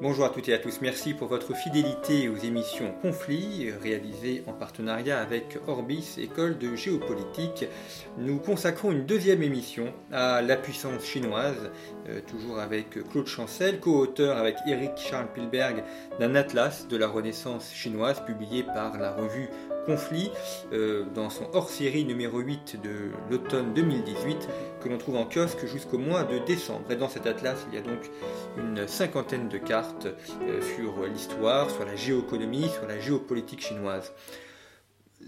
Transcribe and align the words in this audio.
Bonjour 0.00 0.26
à 0.26 0.28
toutes 0.28 0.48
et 0.48 0.54
à 0.54 0.58
tous, 0.58 0.80
merci 0.80 1.12
pour 1.12 1.26
votre 1.26 1.54
fidélité 1.56 2.28
aux 2.28 2.36
émissions 2.36 2.94
Conflits, 3.02 3.72
réalisées 3.82 4.44
en 4.46 4.52
partenariat 4.52 5.18
avec 5.18 5.58
Orbis, 5.66 6.18
école 6.18 6.56
de 6.56 6.76
géopolitique. 6.76 7.64
Nous 8.16 8.38
consacrons 8.38 8.92
une 8.92 9.06
deuxième 9.06 9.42
émission 9.42 9.92
à 10.12 10.40
la 10.40 10.56
puissance 10.56 11.04
chinoise, 11.04 11.72
euh, 12.08 12.20
toujours 12.28 12.60
avec 12.60 12.90
Claude 13.10 13.26
Chancel, 13.26 13.80
co-auteur 13.80 14.36
avec 14.36 14.54
Eric 14.68 14.92
Charles 14.98 15.32
Pilberg 15.34 15.82
d'un 16.20 16.36
atlas 16.36 16.86
de 16.86 16.96
la 16.96 17.08
Renaissance 17.08 17.72
chinoise 17.74 18.24
publié 18.24 18.62
par 18.62 18.98
la 18.98 19.10
revue 19.10 19.48
Conflit 19.84 20.30
euh, 20.72 21.06
dans 21.14 21.30
son 21.30 21.48
hors-série 21.54 22.04
numéro 22.04 22.38
8 22.38 22.80
de 22.82 23.10
l'automne 23.30 23.72
2018 23.74 24.48
que 24.80 24.88
l'on 24.88 24.98
trouve 24.98 25.16
en 25.16 25.24
kiosque 25.24 25.66
jusqu'au 25.66 25.98
mois 25.98 26.24
de 26.24 26.38
décembre. 26.38 26.90
Et 26.90 26.96
dans 26.96 27.08
cet 27.08 27.26
atlas, 27.26 27.58
il 27.68 27.74
y 27.74 27.78
a 27.78 27.82
donc 27.82 28.10
une 28.56 28.86
cinquantaine 28.86 29.48
de 29.48 29.58
cartes 29.58 30.06
euh, 30.42 30.60
sur 30.76 31.04
l'histoire, 31.06 31.70
sur 31.70 31.84
la 31.84 31.96
géoéconomie, 31.96 32.68
sur 32.68 32.86
la 32.86 32.98
géopolitique 32.98 33.60
chinoise. 33.60 34.12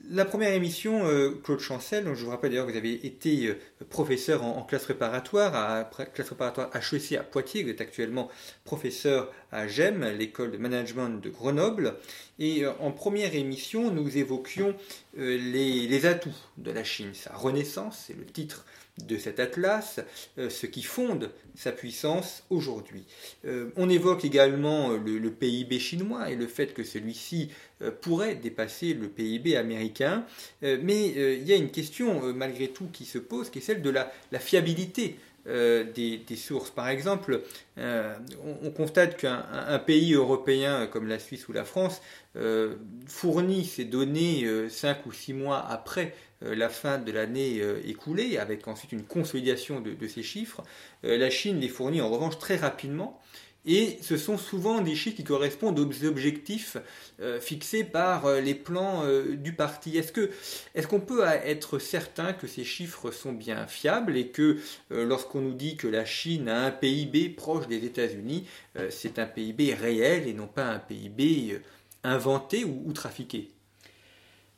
La 0.08 0.24
première 0.24 0.52
émission, 0.52 1.04
euh, 1.06 1.40
Claude 1.42 1.60
Chancel, 1.60 2.04
je 2.14 2.24
vous 2.24 2.30
rappelle 2.30 2.50
d'ailleurs 2.50 2.66
que 2.66 2.72
vous 2.72 2.78
avez 2.78 3.06
été 3.06 3.46
euh, 3.46 3.58
professeur 3.88 4.44
en, 4.44 4.62
classe 4.62 4.84
préparatoire, 4.84 5.54
à 5.54 5.84
classe 5.84 6.28
préparatoire 6.28 6.70
HEC 6.74 7.18
à 7.18 7.22
Poitiers, 7.22 7.64
vous 7.64 7.70
êtes 7.70 7.80
actuellement 7.80 8.28
professeur 8.64 9.32
à 9.52 9.66
GEM, 9.66 10.04
l'école 10.16 10.52
de 10.52 10.58
management 10.58 11.10
de 11.10 11.28
Grenoble. 11.28 11.94
Et 12.38 12.64
en 12.66 12.90
première 12.90 13.34
émission, 13.34 13.90
nous 13.90 14.16
évoquions 14.16 14.74
les, 15.16 15.86
les, 15.86 16.06
atouts 16.06 16.30
de 16.58 16.70
la 16.70 16.84
Chine, 16.84 17.14
sa 17.14 17.34
renaissance, 17.34 18.04
c'est 18.06 18.16
le 18.16 18.24
titre 18.24 18.64
de 19.06 19.16
cet 19.16 19.40
atlas, 19.40 20.00
euh, 20.38 20.50
ce 20.50 20.66
qui 20.66 20.82
fonde 20.82 21.30
sa 21.54 21.72
puissance 21.72 22.44
aujourd'hui. 22.50 23.04
Euh, 23.44 23.70
on 23.76 23.88
évoque 23.88 24.24
également 24.24 24.90
le, 24.90 25.30
PIB 25.30 25.78
chinois 25.78 26.30
et 26.30 26.36
le 26.36 26.46
fait 26.46 26.74
que 26.74 26.84
celui-ci 26.84 27.50
euh, 27.82 27.90
pourrait 27.90 28.34
dépasser 28.34 28.94
le 28.94 29.08
PIB 29.08 29.56
américain, 29.56 30.24
mais 30.62 31.08
il 31.08 31.46
y 31.46 31.52
a 31.52 31.56
une 31.56 31.70
question 31.70 32.32
malgré 32.34 32.68
tout 32.68 32.88
qui 32.92 33.04
se 33.04 33.18
pose, 33.18 33.50
qui 33.50 33.58
est 33.58 33.62
celle 33.62 33.82
de 33.82 33.90
la 33.90 34.38
fiabilité 34.38 35.16
euh, 35.46 35.84
des, 35.84 36.36
sources. 36.36 36.70
Par 36.70 36.88
exemple, 36.88 37.40
euh, 37.78 38.14
on, 38.44 38.68
on, 38.68 38.70
constate 38.70 39.16
qu'un 39.16 39.78
pays 39.78 40.12
européen 40.12 40.86
comme 40.86 41.08
la 41.08 41.18
Suisse 41.18 41.48
ou 41.48 41.52
la 41.52 41.64
France 41.64 42.02
euh, 42.36 42.74
fournit 43.06 43.64
ces 43.64 43.86
données 43.86 44.46
5 44.68 45.06
ou 45.06 45.12
6 45.12 45.32
mois 45.32 45.64
après 45.66 46.14
la 46.42 46.68
fin 46.68 46.98
de 46.98 47.10
l'année 47.10 47.60
écoulée, 47.86 48.38
avec 48.38 48.68
ensuite 48.68 48.92
une 48.92 49.04
consolidation 49.04 49.80
de, 49.80 49.92
de 49.92 50.06
ces 50.06 50.22
chiffres. 50.22 50.62
la 51.02 51.30
Chine 51.30 51.58
les 51.60 51.68
fournit 51.68 52.00
en 52.00 52.10
revanche 52.10 52.38
très 52.38 52.56
rapidement. 52.56 53.20
Et 53.66 53.98
ce 54.00 54.16
sont 54.16 54.38
souvent 54.38 54.80
des 54.80 54.94
chiffres 54.94 55.16
qui 55.16 55.24
correspondent 55.24 55.78
aux 55.78 56.04
objectifs 56.06 56.78
euh, 57.20 57.38
fixés 57.40 57.84
par 57.84 58.24
euh, 58.24 58.40
les 58.40 58.54
plans 58.54 59.04
euh, 59.04 59.36
du 59.36 59.52
parti. 59.52 59.98
Est-ce 59.98 60.86
qu'on 60.86 61.00
peut 61.00 61.24
être 61.26 61.78
certain 61.78 62.32
que 62.32 62.46
ces 62.46 62.64
chiffres 62.64 63.10
sont 63.10 63.32
bien 63.32 63.66
fiables 63.66 64.16
et 64.16 64.28
que 64.28 64.58
lorsqu'on 64.90 65.40
nous 65.40 65.54
dit 65.54 65.76
que 65.76 65.88
la 65.88 66.04
Chine 66.04 66.48
a 66.48 66.64
un 66.64 66.70
PIB 66.70 67.28
proche 67.30 67.68
des 67.68 67.84
États-Unis, 67.84 68.46
c'est 68.88 69.18
un 69.18 69.26
PIB 69.26 69.74
réel 69.74 70.26
et 70.26 70.32
non 70.32 70.46
pas 70.46 70.66
un 70.66 70.78
PIB 70.78 71.60
inventé 72.02 72.64
ou 72.64 72.92
trafiqué? 72.92 73.50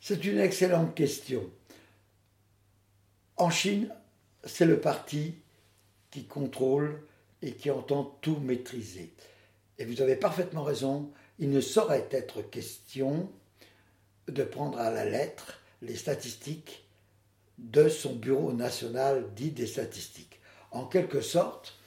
C'est 0.01 0.25
une 0.25 0.39
excellente 0.39 0.95
question. 0.95 1.49
En 3.37 3.51
Chine, 3.51 3.89
c'est 4.45 4.67
le 4.67 4.81
parti 4.81 5.35
qui 6.11 6.25
contrôle 6.25 7.03
et 7.43 7.53
qui 7.53 7.71
entend 7.71 8.19
tout 8.23 8.39
maîtriser. 8.39 9.13
Et 9.79 9.85
vous 9.85 10.01
avez 10.01 10.17
parfaitement 10.17 10.63
raison, 10.63 11.11
il 11.39 11.51
ne 11.51 11.61
saurait 11.61 12.09
être 12.11 12.43
question 12.43 13.31
de 14.29 14.45
prendre 14.45 14.79
à 14.79 14.91
la 14.91 15.05
lettre 15.05 15.61
les 15.83 15.97
statistiques 15.97 16.85
de 17.59 17.89
son 17.89 18.15
bureau 18.15 18.53
national 18.53 19.27
dit 19.35 19.51
des 19.51 19.67
statistiques. 19.67 20.41
En 20.71 20.87
quelque 20.87 21.21
sorte, 21.21 21.79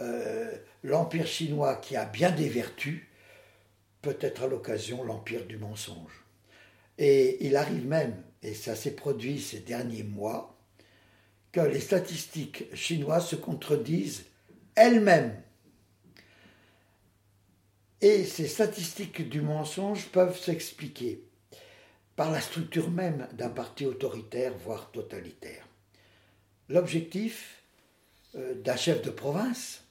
euh, 0.00 0.50
l'empire 0.82 1.26
chinois 1.26 1.76
qui 1.76 1.96
a 1.96 2.04
bien 2.04 2.30
des 2.30 2.48
vertus 2.48 3.06
peut 4.02 4.18
être 4.20 4.42
à 4.42 4.46
l'occasion 4.46 5.04
l'empire 5.04 5.46
du 5.46 5.56
mensonge. 5.56 6.24
Et 6.98 7.44
il 7.46 7.56
arrive 7.56 7.86
même, 7.86 8.22
et 8.42 8.54
ça 8.54 8.74
s'est 8.74 8.94
produit 8.94 9.40
ces 9.40 9.60
derniers 9.60 10.02
mois, 10.02 10.56
que 11.52 11.60
les 11.60 11.80
statistiques 11.80 12.74
chinoises 12.74 13.28
se 13.28 13.36
contredisent 13.36 14.24
elle-même. 14.76 15.42
Et 18.00 18.24
ces 18.24 18.46
statistiques 18.46 19.28
du 19.28 19.40
mensonge 19.40 20.06
peuvent 20.08 20.38
s'expliquer 20.38 21.24
par 22.14 22.30
la 22.30 22.40
structure 22.40 22.90
même 22.90 23.28
d'un 23.32 23.48
parti 23.48 23.86
autoritaire, 23.86 24.52
voire 24.56 24.90
totalitaire. 24.90 25.66
L'objectif 26.68 27.62
euh, 28.34 28.54
d'un 28.54 28.76
chef 28.76 29.02
de 29.02 29.10
province, 29.10 29.82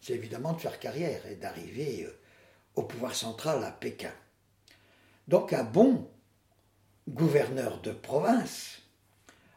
c'est 0.00 0.14
évidemment 0.14 0.52
de 0.52 0.60
faire 0.60 0.78
carrière 0.78 1.26
et 1.26 1.34
d'arriver 1.34 2.04
euh, 2.04 2.18
au 2.74 2.82
pouvoir 2.82 3.14
central 3.14 3.64
à 3.64 3.70
Pékin. 3.70 4.12
Donc 5.28 5.52
un 5.52 5.64
bon 5.64 6.08
gouverneur 7.08 7.80
de 7.80 7.90
province, 7.92 8.82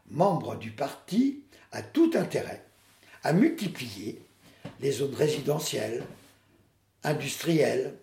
membre 0.09 0.55
du 0.55 0.71
parti, 0.71 1.43
a 1.71 1.81
tout 1.81 2.11
intérêt 2.15 2.65
à 3.23 3.33
multiplier 3.33 4.21
les 4.79 4.91
zones 4.91 5.15
résidentielles, 5.15 6.03
industrielles, 7.03 7.95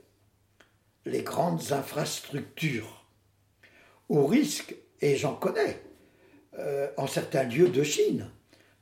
les 1.04 1.22
grandes 1.22 1.72
infrastructures, 1.72 3.06
au 4.09 4.26
risque, 4.26 4.75
et 5.00 5.16
j'en 5.16 5.34
connais, 5.34 5.82
euh, 6.59 6.91
en 6.97 7.06
certains 7.06 7.44
lieux 7.44 7.69
de 7.69 7.82
Chine, 7.82 8.31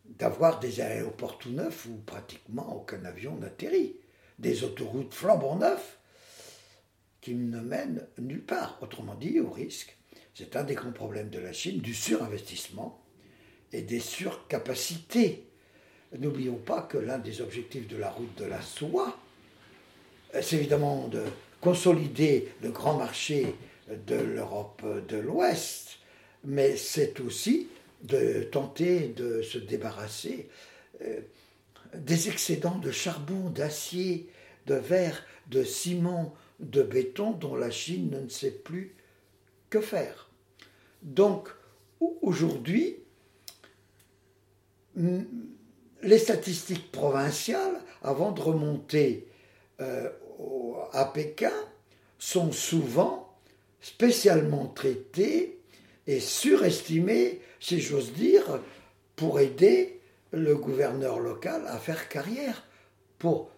d'avoir 0.04 0.60
des 0.60 0.80
aéroports 0.80 1.38
tout 1.38 1.50
neufs 1.50 1.86
où 1.86 1.96
pratiquement 2.06 2.76
aucun 2.76 3.04
avion 3.04 3.36
n'atterrit, 3.36 3.96
des 4.38 4.64
autoroutes 4.64 5.14
flambant 5.14 5.56
neufs 5.56 5.98
qui 7.20 7.34
ne 7.34 7.60
mènent 7.60 8.06
nulle 8.18 8.44
part. 8.44 8.78
Autrement 8.82 9.14
dit, 9.14 9.40
au 9.40 9.50
risque, 9.50 9.96
c'est 10.34 10.56
un 10.56 10.64
des 10.64 10.74
grands 10.74 10.92
problèmes 10.92 11.30
de 11.30 11.38
la 11.38 11.52
Chine, 11.52 11.80
du 11.80 11.94
surinvestissement 11.94 13.02
et 13.72 13.82
des 13.82 14.00
surcapacités 14.00 15.48
N'oublions 16.18 16.56
pas 16.56 16.82
que 16.82 16.98
l'un 16.98 17.18
des 17.18 17.40
objectifs 17.40 17.88
de 17.88 17.96
la 17.96 18.10
route 18.10 18.36
de 18.38 18.44
la 18.44 18.62
soie, 18.62 19.18
c'est 20.40 20.56
évidemment 20.56 21.08
de 21.08 21.22
consolider 21.60 22.48
le 22.62 22.70
grand 22.70 22.96
marché 22.96 23.54
de 24.06 24.16
l'Europe 24.16 24.84
de 25.08 25.16
l'Ouest, 25.16 25.98
mais 26.44 26.76
c'est 26.76 27.20
aussi 27.20 27.68
de 28.02 28.42
tenter 28.44 29.08
de 29.08 29.42
se 29.42 29.58
débarrasser 29.58 30.48
euh, 31.02 31.20
des 31.94 32.28
excédents 32.28 32.78
de 32.78 32.90
charbon, 32.90 33.50
d'acier, 33.50 34.28
de 34.66 34.74
verre, 34.74 35.24
de 35.48 35.64
ciment, 35.64 36.34
de 36.60 36.82
béton 36.82 37.32
dont 37.32 37.56
la 37.56 37.70
Chine 37.70 38.10
ne 38.24 38.28
sait 38.28 38.50
plus 38.50 38.94
que 39.70 39.80
faire. 39.80 40.30
Donc 41.02 41.48
aujourd'hui, 42.22 42.96
les 46.04 46.18
statistiques 46.18 46.92
provinciales, 46.92 47.80
avant 48.02 48.32
de 48.32 48.40
remonter 48.40 49.26
euh, 49.80 50.08
à 50.92 51.06
Pékin, 51.06 51.52
sont 52.18 52.52
souvent 52.52 53.34
spécialement 53.80 54.66
traitées 54.66 55.58
et 56.06 56.20
surestimées, 56.20 57.40
si 57.60 57.80
j'ose 57.80 58.12
dire, 58.12 58.60
pour 59.16 59.40
aider 59.40 60.00
le 60.32 60.56
gouverneur 60.56 61.18
local 61.18 61.64
à 61.66 61.78
faire 61.78 62.08
carrière. 62.08 62.64
Pour, 63.18 63.50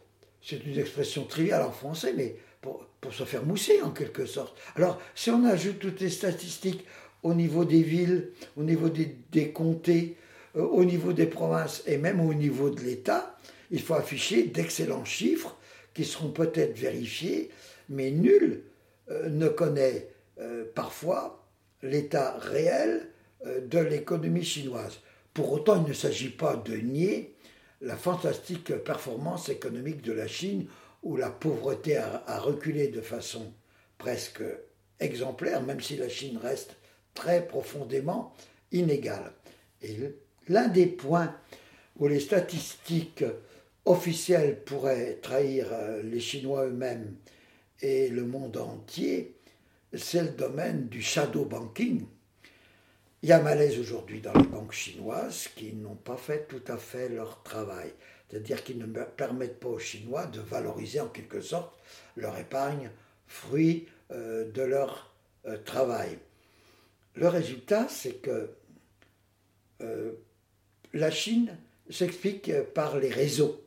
c'est 0.42 0.64
une 0.64 0.78
expression 0.78 1.24
triviale 1.24 1.62
en 1.62 1.72
français, 1.72 2.12
mais 2.16 2.36
pour, 2.60 2.86
se 3.12 3.22
faire 3.22 3.44
mousser 3.44 3.82
en 3.82 3.90
quelque 3.90 4.26
sorte. 4.26 4.58
Alors, 4.74 5.00
si 5.14 5.30
on 5.30 5.44
ajoute 5.44 5.78
toutes 5.78 6.00
les 6.00 6.10
statistiques 6.10 6.84
au 7.22 7.34
niveau 7.34 7.64
des 7.64 7.82
villes, 7.82 8.30
au 8.56 8.64
niveau 8.64 8.88
des, 8.88 9.52
comtés, 9.52 10.16
au 10.56 10.84
niveau 10.84 11.12
des 11.12 11.26
provinces 11.26 11.82
et 11.86 11.98
même 11.98 12.20
au 12.20 12.34
niveau 12.34 12.70
de 12.70 12.80
l'État, 12.80 13.38
il 13.70 13.80
faut 13.80 13.94
afficher 13.94 14.44
d'excellents 14.44 15.04
chiffres 15.04 15.56
qui 15.94 16.04
seront 16.04 16.30
peut-être 16.30 16.76
vérifiés, 16.76 17.50
mais 17.88 18.10
nul 18.10 18.62
euh, 19.10 19.28
ne 19.28 19.48
connaît 19.48 20.08
parfois 20.74 21.46
l'état 21.82 22.36
réel 22.36 23.08
de 23.42 23.78
l'économie 23.78 24.44
chinoise. 24.44 24.98
Pour 25.32 25.50
autant, 25.50 25.82
il 25.82 25.88
ne 25.88 25.94
s'agit 25.94 26.28
pas 26.28 26.56
de 26.56 26.76
nier 26.76 27.36
la 27.80 27.96
fantastique 27.96 28.74
performance 28.78 29.48
économique 29.48 30.02
de 30.02 30.12
la 30.12 30.26
Chine, 30.26 30.66
où 31.02 31.16
la 31.16 31.30
pauvreté 31.30 31.96
a, 31.96 32.38
reculé 32.40 32.88
de 32.88 33.00
façon 33.00 33.52
presque 33.98 34.42
exemplaire, 34.98 35.62
même 35.62 35.80
si 35.80 35.96
la 35.96 36.08
Chine 36.08 36.38
reste 36.38 36.76
très 37.14 37.46
profondément 37.46 38.34
inégale. 38.72 39.32
L'un 40.48 40.68
des 40.68 40.86
points 40.86 41.34
où 41.98 42.08
les 42.08 42.20
statistiques 42.20 43.24
officielles 43.84 44.62
pourraient 44.64 45.18
trahir 45.22 45.68
euh, 45.72 46.02
les 46.02 46.20
Chinois 46.20 46.66
eux-mêmes 46.66 47.16
et 47.80 48.08
le 48.08 48.24
monde 48.24 48.56
entier, 48.56 49.36
c'est 49.94 50.22
le 50.22 50.30
domaine 50.30 50.88
du 50.88 51.02
shadow 51.02 51.44
banking. 51.44 52.06
Il 53.22 53.28
y 53.28 53.32
a 53.32 53.40
malaise 53.40 53.78
aujourd'hui 53.78 54.20
dans 54.20 54.32
les 54.34 54.46
banques 54.46 54.72
chinoises 54.72 55.48
qui 55.56 55.72
n'ont 55.72 55.94
pas 55.96 56.16
fait 56.16 56.46
tout 56.46 56.62
à 56.68 56.76
fait 56.76 57.08
leur 57.08 57.42
travail, 57.42 57.92
c'est-à-dire 58.28 58.62
qu'ils 58.62 58.78
ne 58.78 58.86
permettent 58.86 59.60
pas 59.60 59.68
aux 59.68 59.78
Chinois 59.78 60.26
de 60.26 60.40
valoriser 60.40 61.00
en 61.00 61.08
quelque 61.08 61.40
sorte 61.40 61.78
leur 62.16 62.36
épargne, 62.38 62.90
fruit 63.26 63.88
euh, 64.10 64.50
de 64.50 64.62
leur 64.62 65.14
euh, 65.46 65.56
travail. 65.64 66.18
Le 67.14 67.28
résultat, 67.28 67.88
c'est 67.88 68.20
que 68.20 68.50
la 70.92 71.10
Chine 71.10 71.56
s'explique 71.90 72.52
par 72.74 72.98
les 72.98 73.10
réseaux 73.10 73.62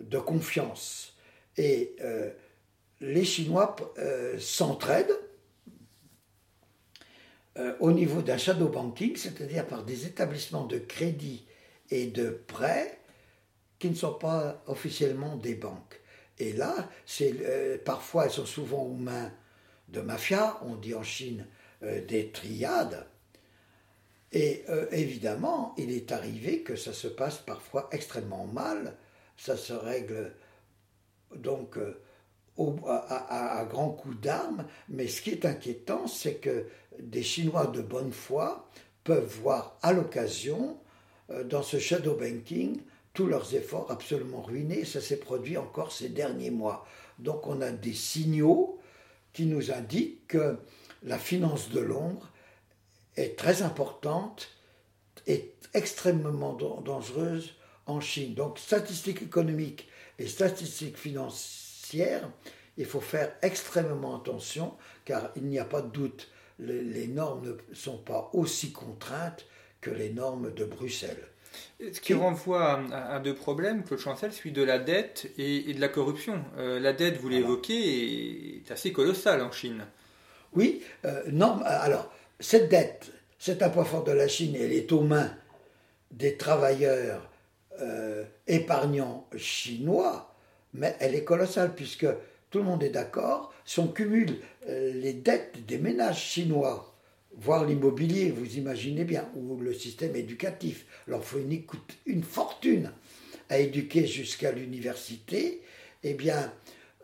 de 0.00 0.18
confiance. 0.18 1.14
Et 1.56 1.94
euh, 2.00 2.30
les 3.00 3.24
Chinois 3.24 3.76
s'entraident 4.38 5.18
au 7.80 7.92
niveau 7.92 8.22
d'un 8.22 8.38
shadow 8.38 8.68
banking, 8.68 9.16
c'est-à-dire 9.16 9.66
par 9.66 9.84
des 9.84 10.06
établissements 10.06 10.64
de 10.64 10.78
crédit 10.78 11.44
et 11.90 12.06
de 12.06 12.30
prêts 12.30 12.98
qui 13.78 13.90
ne 13.90 13.94
sont 13.94 14.14
pas 14.14 14.62
officiellement 14.66 15.36
des 15.36 15.54
banques. 15.54 16.00
Et 16.38 16.52
là, 16.52 16.88
parfois, 17.84 18.26
elles 18.26 18.30
sont 18.30 18.46
souvent 18.46 18.82
aux 18.82 18.94
mains 18.94 19.32
de 19.88 20.00
mafia, 20.00 20.58
on 20.62 20.76
dit 20.76 20.94
en 20.94 21.02
Chine 21.02 21.46
euh, 21.82 22.04
des 22.06 22.30
triades. 22.30 23.06
Et 24.32 24.64
euh, 24.68 24.86
évidemment, 24.92 25.74
il 25.76 25.90
est 25.90 26.12
arrivé 26.12 26.62
que 26.62 26.76
ça 26.76 26.92
se 26.92 27.08
passe 27.08 27.38
parfois 27.38 27.88
extrêmement 27.92 28.46
mal. 28.46 28.96
Ça 29.36 29.56
se 29.56 29.72
règle 29.72 30.32
donc 31.34 31.76
euh, 31.78 32.00
à, 32.86 33.64
grands 33.68 33.90
coups 33.90 34.20
d'armes. 34.20 34.66
Mais 34.88 35.08
ce 35.08 35.22
qui 35.22 35.30
est 35.30 35.44
inquiétant, 35.44 36.06
c'est 36.06 36.34
que 36.34 36.66
des 36.98 37.22
Chinois 37.22 37.66
de 37.66 37.80
bonne 37.80 38.12
foi 38.12 38.68
peuvent 39.02 39.38
voir 39.42 39.78
à 39.82 39.92
l'occasion, 39.92 40.78
dans 41.44 41.62
ce 41.62 41.78
shadow 41.78 42.14
banking, 42.14 42.80
tous 43.14 43.26
leurs 43.26 43.54
efforts 43.54 43.90
absolument 43.90 44.42
ruinés. 44.42 44.84
Ça 44.84 45.00
s'est 45.00 45.18
produit 45.18 45.56
encore 45.56 45.92
ces 45.92 46.08
derniers 46.08 46.50
mois. 46.50 46.86
Donc 47.18 47.46
on 47.46 47.60
a 47.60 47.70
des 47.70 47.94
signaux 47.94 48.78
qui 49.32 49.46
nous 49.46 49.70
indique 49.70 50.26
que 50.28 50.56
la 51.02 51.18
finance 51.18 51.70
de 51.70 51.80
l'ombre 51.80 52.30
est 53.20 53.36
très 53.36 53.62
importante 53.62 54.48
et 55.26 55.54
extrêmement 55.74 56.52
dangereuse 56.52 57.54
en 57.86 58.00
Chine. 58.00 58.34
Donc 58.34 58.58
statistiques 58.58 59.22
économiques 59.22 59.88
et 60.18 60.26
statistiques 60.26 60.96
financières, 60.96 62.28
il 62.76 62.86
faut 62.86 63.00
faire 63.00 63.32
extrêmement 63.42 64.20
attention 64.20 64.74
car 65.04 65.30
il 65.36 65.44
n'y 65.44 65.58
a 65.58 65.64
pas 65.64 65.82
de 65.82 65.90
doute, 65.90 66.28
les 66.58 67.06
normes 67.06 67.56
ne 67.68 67.74
sont 67.74 67.98
pas 67.98 68.30
aussi 68.32 68.72
contraintes 68.72 69.46
que 69.80 69.90
les 69.90 70.10
normes 70.10 70.52
de 70.52 70.64
Bruxelles. 70.64 71.30
Ce 71.80 72.00
qui 72.00 72.14
renvoie 72.14 72.80
à, 72.92 73.18
deux 73.18 73.34
problèmes, 73.34 73.82
Claude 73.82 73.98
Chancel, 73.98 74.32
celui 74.32 74.52
de 74.52 74.62
la 74.62 74.78
dette 74.78 75.32
et, 75.38 75.72
de 75.72 75.80
la 75.80 75.88
corruption. 75.88 76.44
Euh, 76.58 76.78
la 76.78 76.92
dette, 76.92 77.16
vous 77.16 77.28
l'évoquez, 77.28 78.58
est 78.58 78.70
assez 78.70 78.92
colossale 78.92 79.40
en 79.42 79.50
Chine. 79.50 79.86
Oui, 80.52 80.82
euh, 81.04 81.22
non, 81.32 81.60
alors, 81.64 82.12
cette 82.40 82.68
dette, 82.68 83.12
c'est 83.38 83.62
un 83.62 83.68
point 83.68 83.84
fort 83.84 84.04
de 84.04 84.12
la 84.12 84.28
Chine, 84.28 84.56
elle 84.58 84.72
est 84.72 84.90
aux 84.92 85.02
mains 85.02 85.32
des 86.10 86.36
travailleurs 86.36 87.30
euh, 87.80 88.24
épargnants 88.46 89.28
chinois, 89.36 90.34
mais 90.74 90.96
elle 91.00 91.14
est 91.14 91.24
colossale 91.24 91.74
puisque 91.74 92.06
tout 92.50 92.58
le 92.58 92.64
monde 92.64 92.82
est 92.82 92.90
d'accord, 92.90 93.54
si 93.64 93.78
on 93.78 93.86
cumule 93.86 94.36
les 94.66 95.12
dettes 95.12 95.64
des 95.66 95.78
ménages 95.78 96.20
chinois 96.20 96.90
voir 97.32 97.64
l'immobilier, 97.64 98.30
vous 98.30 98.56
imaginez 98.56 99.04
bien, 99.04 99.28
ou 99.34 99.56
le 99.56 99.72
système 99.72 100.16
éducatif. 100.16 100.86
L'orphelinat 101.06 101.62
coûte 101.66 101.96
une 102.06 102.22
fortune 102.22 102.92
à 103.48 103.58
éduquer 103.58 104.06
jusqu'à 104.06 104.52
l'université. 104.52 105.62
Eh 106.02 106.14
bien, 106.14 106.52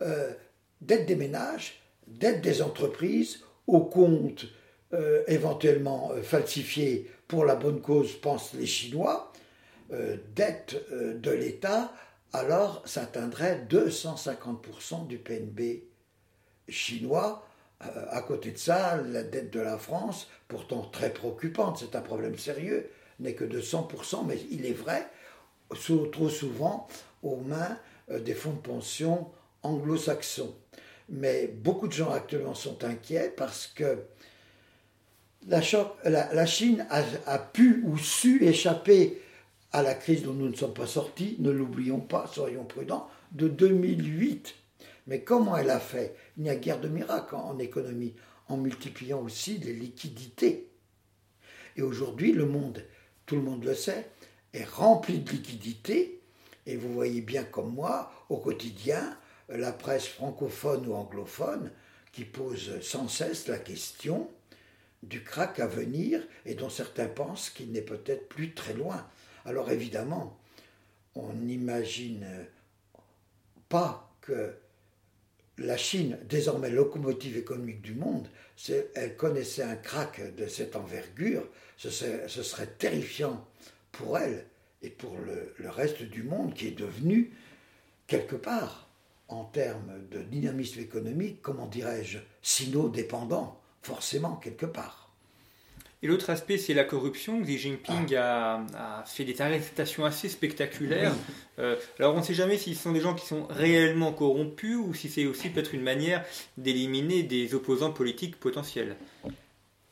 euh, 0.01 0.33
dette 0.81 1.05
des 1.05 1.15
ménages, 1.15 1.81
dette 2.07 2.41
des 2.41 2.61
entreprises, 2.61 3.41
au 3.67 3.81
compte 3.81 4.45
euh, 4.93 5.23
éventuellement 5.27 6.11
euh, 6.11 6.21
falsifié 6.21 7.09
pour 7.27 7.45
la 7.45 7.55
bonne 7.55 7.81
cause, 7.81 8.13
pensent 8.13 8.53
les 8.53 8.65
Chinois, 8.65 9.31
dette 10.35 10.75
de 10.91 11.31
l'État, 11.31 11.93
alors 12.33 12.83
ça 12.85 13.03
atteindrait 13.03 13.65
250% 13.69 15.07
du 15.07 15.17
PNB 15.17 15.83
chinois 16.67 17.47
euh, 17.85 18.05
à 18.09 18.21
côté 18.21 18.51
de 18.51 18.57
ça, 18.57 18.97
la 18.97 19.23
dette 19.23 19.51
de 19.51 19.59
la 19.59 19.77
France, 19.77 20.27
pourtant 20.47 20.81
très 20.81 21.11
préoccupante, 21.11 21.77
c'est 21.79 21.95
un 21.95 22.01
problème 22.01 22.37
sérieux, 22.37 22.89
n'est 23.19 23.33
que 23.33 23.43
de 23.43 23.61
100%, 23.61 24.25
mais 24.25 24.39
il 24.49 24.65
est 24.65 24.73
vrai, 24.73 25.07
trop 26.11 26.29
souvent 26.29 26.87
aux 27.21 27.37
mains 27.37 27.77
euh, 28.09 28.19
des 28.19 28.33
fonds 28.33 28.53
de 28.53 28.59
pension 28.59 29.29
anglo-saxons. 29.61 30.55
Mais 31.09 31.47
beaucoup 31.47 31.87
de 31.87 31.93
gens 31.93 32.11
actuellement 32.11 32.55
sont 32.55 32.83
inquiets 32.83 33.31
parce 33.35 33.67
que 33.67 33.99
la, 35.47 36.45
Chine 36.45 36.85
a, 36.89 37.39
pu 37.39 37.81
ou 37.85 37.97
su 37.97 38.43
échapper 38.43 39.21
à 39.71 39.81
la 39.81 39.93
crise 39.93 40.23
dont 40.23 40.33
nous 40.33 40.49
ne 40.49 40.55
sommes 40.55 40.73
pas 40.73 40.87
sortis, 40.87 41.35
ne 41.39 41.51
l'oublions 41.51 41.99
pas, 41.99 42.27
soyons 42.27 42.65
prudents, 42.65 43.07
de 43.31 43.47
2008. 43.47 44.55
Mais 45.07 45.21
comment 45.21 45.55
elle 45.55 45.69
a 45.69 45.79
fait? 45.79 46.15
Il 46.37 46.43
n'y 46.43 46.49
a 46.49 46.55
guère 46.55 46.79
de 46.79 46.89
miracle 46.89 47.35
en, 47.35 47.57
économie, 47.59 48.13
en 48.49 48.57
multipliant 48.57 49.21
aussi 49.21 49.57
les 49.57 49.73
liquidités. 49.73 50.67
Et 51.77 51.81
aujourd'hui, 51.81 52.33
le 52.33 52.45
monde, 52.45 52.83
tout 53.25 53.35
le 53.35 53.41
monde 53.41 53.63
le 53.63 53.73
sait, 53.73 54.09
est 54.53 54.67
rempli 54.67 55.19
de 55.19 55.31
liquidités. 55.31 56.21
Et 56.65 56.75
vous 56.75 56.91
voyez 56.93 57.21
bien 57.21 57.43
comme 57.43 57.73
moi, 57.73 58.11
au 58.29 58.37
quotidien, 58.37 59.17
la 59.47 59.71
presse 59.71 60.07
francophone 60.07 60.87
ou 60.87 60.93
anglophone 60.93 61.71
qui 62.11 62.25
pose 62.25 62.81
sans 62.81 63.07
cesse 63.07 63.47
la 63.47 63.59
question 63.59 64.29
du 65.03 65.23
crack 65.23 65.59
à 65.59 65.67
venir 65.67 66.21
et 66.45 66.55
dont 66.55 66.69
certains 66.69 67.07
pensent 67.07 67.49
qu'il 67.49 67.71
n'est 67.71 67.81
peut-être 67.81 68.27
plus 68.27 68.53
très 68.53 68.73
loin. 68.73 69.07
Alors 69.45 69.71
évidemment, 69.71 70.37
on 71.15 71.33
n'imagine 71.33 72.25
pas 73.69 74.11
que 74.21 74.55
la 75.57 75.77
Chine, 75.77 76.19
désormais 76.29 76.69
locomotive 76.69 77.37
économique 77.37 77.81
du 77.81 77.95
monde, 77.95 78.27
elle 78.95 79.15
connaissait 79.15 79.63
un 79.63 79.75
crack 79.75 80.35
de 80.35 80.47
cette 80.47 80.75
envergure, 80.75 81.47
ce 81.77 81.89
serait, 81.89 82.67
terrifiant 82.67 83.45
pour 83.91 84.17
elle 84.17 84.45
et 84.81 84.89
pour 84.89 85.17
le, 85.17 85.69
reste 85.69 86.03
du 86.03 86.23
monde 86.23 86.53
qui 86.53 86.67
est 86.67 86.77
devenu, 86.77 87.33
quelque 88.05 88.35
part, 88.35 88.87
en 89.27 89.43
termes 89.43 90.07
de 90.09 90.21
dynamisme 90.21 90.79
économique, 90.79 91.41
comment 91.41 91.67
dirais-je, 91.67 92.19
sino-dépendant, 92.41 93.59
forcément 93.87 94.35
quelque 94.35 94.65
part. 94.65 95.07
Et 96.03 96.07
l'autre 96.07 96.29
aspect, 96.29 96.57
c'est 96.59 96.75
la 96.75 96.83
corruption. 96.83 97.41
Xi 97.41 97.57
Jinping 97.57 98.15
ah. 98.15 98.63
a, 98.75 99.03
fait 99.05 99.23
des 99.23 99.41
arrestations 99.41 100.05
assez 100.05 100.29
spectaculaires. 100.29 101.15
Euh, 101.59 101.75
alors 101.97 102.13
on 102.13 102.19
ne 102.19 102.23
sait 102.23 102.35
jamais 102.35 102.57
si 102.57 102.75
ce 102.75 102.83
sont 102.83 102.91
des 102.91 102.99
gens 102.99 103.15
qui 103.15 103.25
sont 103.25 103.47
réellement 103.49 104.13
corrompus 104.13 104.75
ou 104.75 104.93
si 104.93 105.09
c'est 105.09 105.25
aussi 105.25 105.49
peut-être 105.49 105.73
une 105.73 105.81
manière 105.81 106.23
d'éliminer 106.55 107.23
des 107.23 107.55
opposants 107.55 107.91
politiques 107.91 108.39
potentiels. 108.39 108.95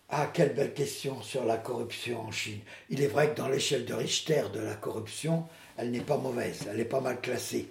Ah, 0.10 0.30
quelle 0.32 0.54
belle 0.54 0.75
question 0.75 1.24
sur 1.24 1.44
la 1.44 1.58
corruption 1.58 2.22
en 2.22 2.32
Chine. 2.32 2.60
Il 2.92 3.02
est 3.02 3.08
vrai 3.08 3.32
que 3.32 3.38
dans 3.38 3.48
l'échelle 3.48 3.86
de 3.86 3.96
Richter 3.96 4.44
de 4.54 4.60
la 4.60 4.75
corruption, 4.75 5.46
elle 5.75 5.90
n'est 5.90 6.02
pas 6.02 6.18
mauvaise, 6.18 6.68
elle 6.70 6.80
est 6.80 6.86
pas 6.86 7.02
mal 7.02 7.20
classée. 7.20 7.68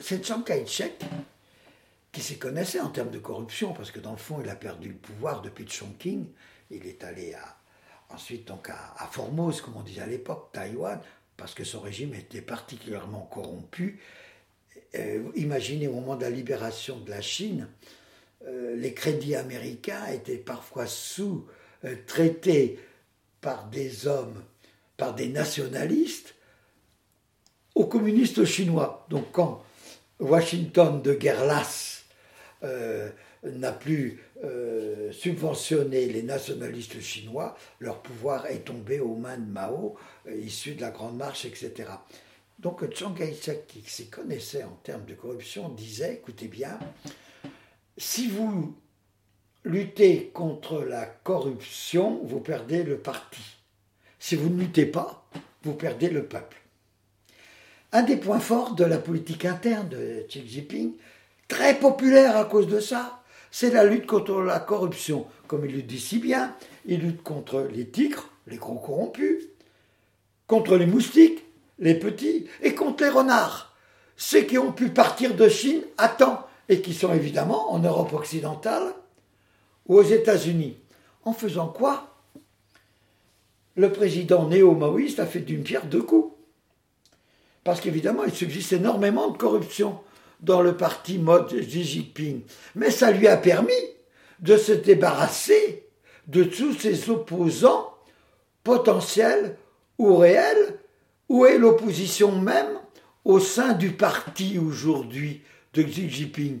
C'est 0.00 0.24
Chiang 0.24 0.40
Kai-shek 0.40 1.04
qui 2.12 2.20
s'y 2.20 2.38
connaissait 2.38 2.80
en 2.80 2.90
termes 2.90 3.10
de 3.10 3.18
corruption, 3.18 3.72
parce 3.72 3.90
que 3.90 4.00
dans 4.00 4.12
le 4.12 4.16
fond, 4.16 4.40
il 4.42 4.48
a 4.48 4.56
perdu 4.56 4.88
le 4.88 4.96
pouvoir 4.96 5.42
depuis 5.42 5.68
Chongqing 5.68 6.26
il 6.70 6.86
est 6.86 7.04
allé 7.04 7.34
ensuite 8.10 8.46
donc 8.46 8.68
à, 8.70 8.94
à 8.98 9.06
Formose, 9.06 9.60
comme 9.60 9.76
on 9.76 9.82
disait 9.82 10.02
à 10.02 10.06
l'époque, 10.06 10.50
Taïwan, 10.52 11.00
parce 11.36 11.54
que 11.54 11.64
son 11.64 11.80
régime 11.80 12.14
était 12.14 12.42
particulièrement 12.42 13.22
corrompu. 13.32 14.00
Euh, 14.94 15.30
imaginez 15.34 15.88
au 15.88 15.94
moment 15.94 16.16
de 16.16 16.22
la 16.22 16.30
libération 16.30 16.98
de 16.98 17.10
la 17.10 17.20
Chine, 17.20 17.68
euh, 18.46 18.76
les 18.76 18.94
crédits 18.94 19.34
américains 19.34 20.06
étaient 20.06 20.36
parfois 20.36 20.86
sous-traités 20.86 22.78
par 23.40 23.68
des 23.68 24.06
hommes, 24.06 24.42
par 24.96 25.14
des 25.14 25.28
nationalistes, 25.28 26.34
aux 27.74 27.86
communistes 27.86 28.44
chinois. 28.44 29.06
Donc 29.10 29.32
quand 29.32 29.64
Washington 30.18 31.00
de 31.02 31.14
guerre 31.14 31.44
lasse 31.44 31.97
euh, 32.64 33.10
n'a 33.44 33.70
plus 33.70 34.20
euh, 34.42 35.12
subventionné 35.12 36.06
les 36.06 36.22
nationalistes 36.22 37.00
chinois, 37.00 37.56
leur 37.78 38.02
pouvoir 38.02 38.46
est 38.46 38.64
tombé 38.64 38.98
aux 38.98 39.14
mains 39.14 39.38
de 39.38 39.48
Mao, 39.48 39.96
euh, 40.26 40.36
issu 40.36 40.74
de 40.74 40.80
la 40.80 40.90
Grande 40.90 41.16
Marche, 41.16 41.44
etc. 41.44 41.88
Donc 42.58 42.92
Chiang 42.92 43.14
Kai-shek, 43.14 43.68
qui 43.68 43.82
s'y 43.86 44.08
connaissait 44.08 44.64
en 44.64 44.76
termes 44.82 45.04
de 45.04 45.14
corruption, 45.14 45.68
disait, 45.68 46.14
écoutez 46.14 46.48
bien, 46.48 46.80
si 47.96 48.28
vous 48.28 48.74
luttez 49.64 50.30
contre 50.34 50.82
la 50.82 51.06
corruption, 51.06 52.20
vous 52.24 52.40
perdez 52.40 52.82
le 52.82 52.98
parti. 52.98 53.42
Si 54.18 54.34
vous 54.34 54.50
ne 54.50 54.60
luttez 54.60 54.86
pas, 54.86 55.28
vous 55.62 55.74
perdez 55.74 56.10
le 56.10 56.24
peuple. 56.26 56.56
Un 57.92 58.02
des 58.02 58.16
points 58.16 58.40
forts 58.40 58.74
de 58.74 58.84
la 58.84 58.98
politique 58.98 59.44
interne 59.44 59.88
de 59.88 60.26
Xi 60.28 60.46
Jinping, 60.46 60.92
très 61.48 61.78
populaire 61.78 62.36
à 62.36 62.44
cause 62.44 62.68
de 62.68 62.80
ça, 62.80 63.22
c'est 63.50 63.70
la 63.70 63.84
lutte 63.84 64.06
contre 64.06 64.40
la 64.42 64.60
corruption. 64.60 65.26
Comme 65.46 65.64
il 65.64 65.74
le 65.74 65.82
dit 65.82 65.98
si 65.98 66.18
bien, 66.18 66.54
il 66.84 67.00
lutte 67.00 67.22
contre 67.22 67.66
les 67.72 67.88
tigres, 67.88 68.28
les 68.46 68.58
gros 68.58 68.78
corrompus, 68.78 69.44
contre 70.46 70.76
les 70.76 70.86
moustiques, 70.86 71.44
les 71.78 71.94
petits, 71.94 72.46
et 72.62 72.74
contre 72.74 73.04
les 73.04 73.10
renards, 73.10 73.74
ceux 74.16 74.42
qui 74.42 74.58
ont 74.58 74.72
pu 74.72 74.90
partir 74.90 75.34
de 75.34 75.48
Chine 75.48 75.82
à 75.96 76.08
temps 76.08 76.46
et 76.68 76.80
qui 76.82 76.92
sont 76.92 77.12
évidemment 77.14 77.72
en 77.72 77.78
Europe 77.78 78.12
occidentale 78.12 78.92
ou 79.86 79.96
aux 79.96 80.02
États-Unis. 80.02 80.76
En 81.24 81.32
faisant 81.32 81.68
quoi? 81.68 82.14
Le 83.74 83.92
président 83.92 84.48
néo-maoïste 84.48 85.20
a 85.20 85.26
fait 85.26 85.40
d'une 85.40 85.62
pierre 85.62 85.86
deux 85.86 86.02
coups. 86.02 86.34
Parce 87.64 87.80
qu'évidemment, 87.80 88.24
il 88.24 88.34
subsiste 88.34 88.72
énormément 88.72 89.30
de 89.30 89.36
corruption 89.36 90.00
dans 90.40 90.62
le 90.62 90.76
parti 90.76 91.18
mode 91.18 91.52
Xi 91.52 91.84
Jinping. 91.84 92.42
Mais 92.74 92.90
ça 92.90 93.10
lui 93.10 93.26
a 93.26 93.36
permis 93.36 93.72
de 94.40 94.56
se 94.56 94.72
débarrasser 94.72 95.88
de 96.26 96.44
tous 96.44 96.74
ses 96.74 97.10
opposants 97.10 97.94
potentiels 98.62 99.56
ou 99.98 100.16
réels, 100.16 100.78
où 101.28 101.46
est 101.46 101.58
l'opposition 101.58 102.38
même 102.40 102.78
au 103.24 103.40
sein 103.40 103.72
du 103.72 103.92
parti 103.92 104.58
aujourd'hui 104.58 105.42
de 105.74 105.82
Xi 105.82 106.08
Jinping 106.08 106.60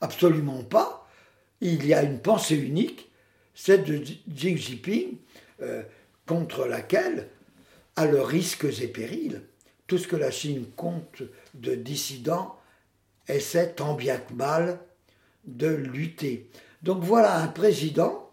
Absolument 0.00 0.62
pas. 0.62 1.08
Il 1.60 1.86
y 1.86 1.94
a 1.94 2.02
une 2.02 2.20
pensée 2.20 2.56
unique, 2.56 3.10
celle 3.54 3.84
de 3.84 3.96
Xi 3.96 4.58
Jinping, 4.58 5.16
euh, 5.62 5.82
contre 6.26 6.66
laquelle, 6.66 7.28
à 7.94 8.04
leurs 8.06 8.26
risques 8.26 8.66
et 8.80 8.88
périls, 8.88 9.42
tout 9.86 9.96
ce 9.96 10.08
que 10.08 10.16
la 10.16 10.30
Chine 10.30 10.66
compte 10.76 11.22
de 11.54 11.74
dissidents 11.74 12.56
essaie 13.28 13.72
tant 13.74 13.94
bien 13.94 14.18
que 14.18 14.32
mal 14.32 14.80
de 15.44 15.68
lutter. 15.68 16.50
Donc 16.82 17.02
voilà 17.02 17.38
un 17.38 17.48
président 17.48 18.30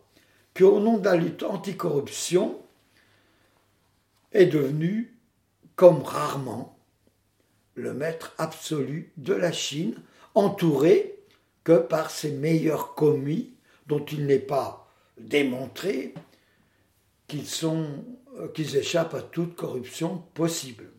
qui, 0.53 0.63
au 0.63 0.79
nom 0.79 0.97
de 0.97 1.05
la 1.05 1.15
lutte 1.15 1.43
anticorruption, 1.43 2.59
est 4.31 4.45
devenu, 4.45 5.15
comme 5.75 6.01
rarement, 6.01 6.77
le 7.75 7.93
maître 7.93 8.33
absolu 8.37 9.11
de 9.17 9.33
la 9.33 9.51
Chine, 9.51 9.95
entouré 10.35 11.15
que 11.63 11.77
par 11.77 12.11
ses 12.11 12.31
meilleurs 12.31 12.93
commis, 12.93 13.53
dont 13.87 14.03
il 14.05 14.25
n'est 14.25 14.39
pas 14.39 14.87
démontré 15.17 16.13
qu'ils 17.27 17.47
qu'ils 18.53 18.75
échappent 18.77 19.13
à 19.13 19.21
toute 19.21 19.55
corruption 19.55 20.23
possible. 20.33 20.92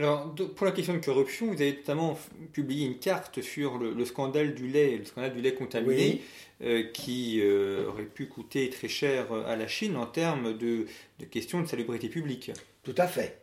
Alors, 0.00 0.34
pour 0.56 0.64
la 0.64 0.72
question 0.72 0.94
de 0.94 1.04
corruption, 1.04 1.48
vous 1.48 1.60
avez 1.60 1.74
notamment 1.74 2.18
publié 2.54 2.86
une 2.86 2.98
carte 2.98 3.42
sur 3.42 3.76
le, 3.76 4.02
scandale 4.06 4.54
du 4.54 4.66
lait, 4.66 4.96
le 4.96 5.04
scandale 5.04 5.34
du 5.34 5.42
lait 5.42 5.52
contaminé, 5.52 6.22
euh, 6.62 6.84
qui 6.84 7.38
euh, 7.42 7.86
aurait 7.86 8.06
pu 8.06 8.24
coûter 8.24 8.70
très 8.70 8.88
cher 8.88 9.30
à 9.30 9.56
la 9.56 9.68
Chine 9.68 9.98
en 9.98 10.06
termes 10.06 10.56
de, 10.56 10.86
de 11.18 11.24
questions 11.26 11.60
de 11.60 11.66
salubrité 11.66 12.08
publique. 12.08 12.50
Tout 12.82 12.94
à 12.96 13.06
fait. 13.06 13.40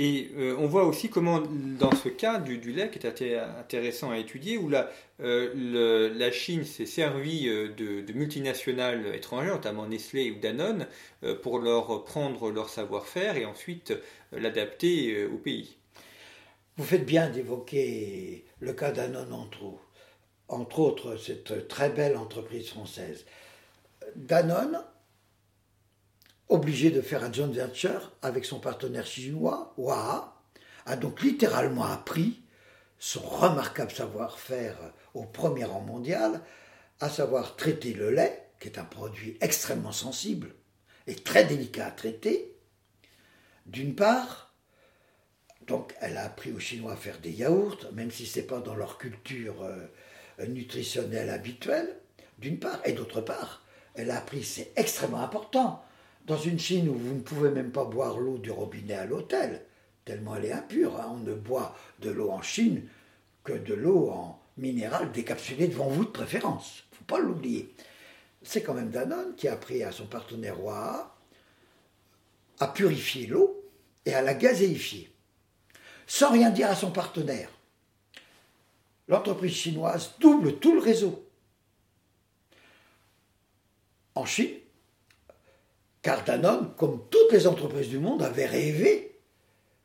Et 0.00 0.30
euh, 0.36 0.54
on 0.60 0.68
voit 0.68 0.84
aussi 0.84 1.10
comment, 1.10 1.40
dans 1.40 1.92
ce 1.92 2.08
cas 2.08 2.38
du, 2.38 2.60
lait, 2.72 2.88
qui 2.88 3.00
est 3.00 3.36
intéressant 3.58 4.12
à 4.12 4.18
étudier, 4.18 4.56
où 4.56 4.68
la, 4.68 4.88
euh, 5.20 6.30
Chine 6.30 6.64
s'est 6.64 6.86
servie 6.86 7.48
euh, 7.48 7.74
de, 7.74 8.12
multinationales 8.12 9.12
étrangères, 9.12 9.54
notamment 9.54 9.88
Nestlé 9.88 10.30
ou 10.30 10.38
Danone, 10.38 10.86
pour 11.42 11.58
leur 11.58 12.04
prendre 12.04 12.52
leur 12.52 12.68
savoir-faire 12.68 13.36
et 13.36 13.44
ensuite 13.44 13.92
l'adapter 14.30 15.26
au 15.26 15.36
pays. 15.36 15.76
Vous 16.76 16.84
faites 16.84 17.04
bien 17.04 17.28
d'évoquer 17.28 18.44
le 18.60 18.72
cas 18.74 18.92
Danone 18.92 19.32
entre, 19.32 19.64
entre 20.46 20.78
autres, 20.78 21.16
cette 21.16 21.66
très 21.66 21.90
belle 21.90 22.16
entreprise 22.16 22.68
française. 22.68 23.26
Danone 24.14 24.80
obligé 26.48 26.90
de 26.90 27.00
faire 27.00 27.24
un 27.24 27.32
joint 27.32 27.46
venture 27.48 28.12
avec 28.22 28.44
son 28.44 28.60
partenaire 28.60 29.06
chinois, 29.06 29.74
Waha, 29.76 30.34
a 30.86 30.96
donc 30.96 31.20
littéralement 31.20 31.84
appris 31.84 32.40
son 32.98 33.20
remarquable 33.20 33.92
savoir-faire 33.92 34.76
au 35.14 35.24
premier 35.24 35.64
rang 35.64 35.80
mondial, 35.80 36.40
à 37.00 37.08
savoir 37.08 37.56
traiter 37.56 37.92
le 37.92 38.10
lait, 38.10 38.48
qui 38.60 38.68
est 38.68 38.78
un 38.78 38.84
produit 38.84 39.36
extrêmement 39.40 39.92
sensible 39.92 40.54
et 41.06 41.14
très 41.14 41.44
délicat 41.44 41.86
à 41.86 41.90
traiter, 41.90 42.56
d'une 43.66 43.94
part, 43.94 44.54
donc 45.66 45.94
elle 46.00 46.16
a 46.16 46.24
appris 46.24 46.50
aux 46.52 46.58
Chinois 46.58 46.94
à 46.94 46.96
faire 46.96 47.18
des 47.18 47.30
yaourts, 47.30 47.78
même 47.92 48.10
si 48.10 48.26
ce 48.26 48.40
n'est 48.40 48.46
pas 48.46 48.60
dans 48.60 48.74
leur 48.74 48.98
culture 48.98 49.62
euh, 49.62 50.46
nutritionnelle 50.46 51.30
habituelle, 51.30 51.96
d'une 52.38 52.58
part, 52.58 52.80
et 52.84 52.92
d'autre 52.92 53.20
part, 53.20 53.64
elle 53.94 54.10
a 54.10 54.18
appris, 54.18 54.42
c'est 54.42 54.72
extrêmement 54.76 55.20
important, 55.20 55.84
dans 56.28 56.38
une 56.38 56.58
Chine 56.58 56.90
où 56.90 56.94
vous 56.94 57.14
ne 57.14 57.20
pouvez 57.20 57.50
même 57.50 57.72
pas 57.72 57.84
boire 57.84 58.18
l'eau 58.18 58.36
du 58.36 58.50
robinet 58.50 58.94
à 58.94 59.06
l'hôtel, 59.06 59.64
tellement 60.04 60.36
elle 60.36 60.44
est 60.44 60.52
impure, 60.52 61.00
hein. 61.00 61.14
on 61.14 61.16
ne 61.16 61.34
boit 61.34 61.74
de 62.00 62.10
l'eau 62.10 62.30
en 62.30 62.42
Chine 62.42 62.86
que 63.44 63.54
de 63.54 63.72
l'eau 63.74 64.10
en 64.10 64.38
minéral 64.58 65.10
décapsulée 65.10 65.68
devant 65.68 65.88
vous 65.88 66.04
de 66.04 66.10
préférence. 66.10 66.84
Il 66.84 66.94
ne 66.94 66.98
faut 66.98 67.04
pas 67.04 67.18
l'oublier. 67.18 67.74
C'est 68.42 68.62
quand 68.62 68.74
même 68.74 68.90
Danone 68.90 69.34
qui 69.36 69.48
a 69.48 69.54
appris 69.54 69.82
à 69.82 69.90
son 69.90 70.06
partenaire 70.06 70.62
Waha 70.62 71.14
à 72.60 72.68
purifier 72.68 73.26
l'eau 73.26 73.64
et 74.04 74.12
à 74.12 74.20
la 74.20 74.34
gazéifier, 74.34 75.10
sans 76.06 76.30
rien 76.32 76.50
dire 76.50 76.70
à 76.70 76.76
son 76.76 76.90
partenaire. 76.90 77.50
L'entreprise 79.06 79.54
chinoise 79.54 80.14
double 80.20 80.58
tout 80.58 80.74
le 80.74 80.80
réseau. 80.80 81.24
En 84.14 84.26
Chine, 84.26 84.50
car 86.02 86.24
Danone, 86.24 86.72
comme 86.76 87.02
toutes 87.10 87.32
les 87.32 87.46
entreprises 87.46 87.88
du 87.88 87.98
monde, 87.98 88.22
avait 88.22 88.46
rêvé 88.46 89.16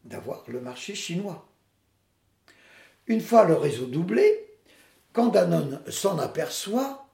d'avoir 0.06 0.44
le 0.48 0.60
marché 0.60 0.96
chinois. 0.96 1.48
Une 3.08 3.22
fois 3.22 3.46
le 3.46 3.56
réseau 3.56 3.86
doublé, 3.86 4.46
quand 5.12 5.28
Danone 5.28 5.82
s'en 5.90 6.18
aperçoit, 6.20 7.08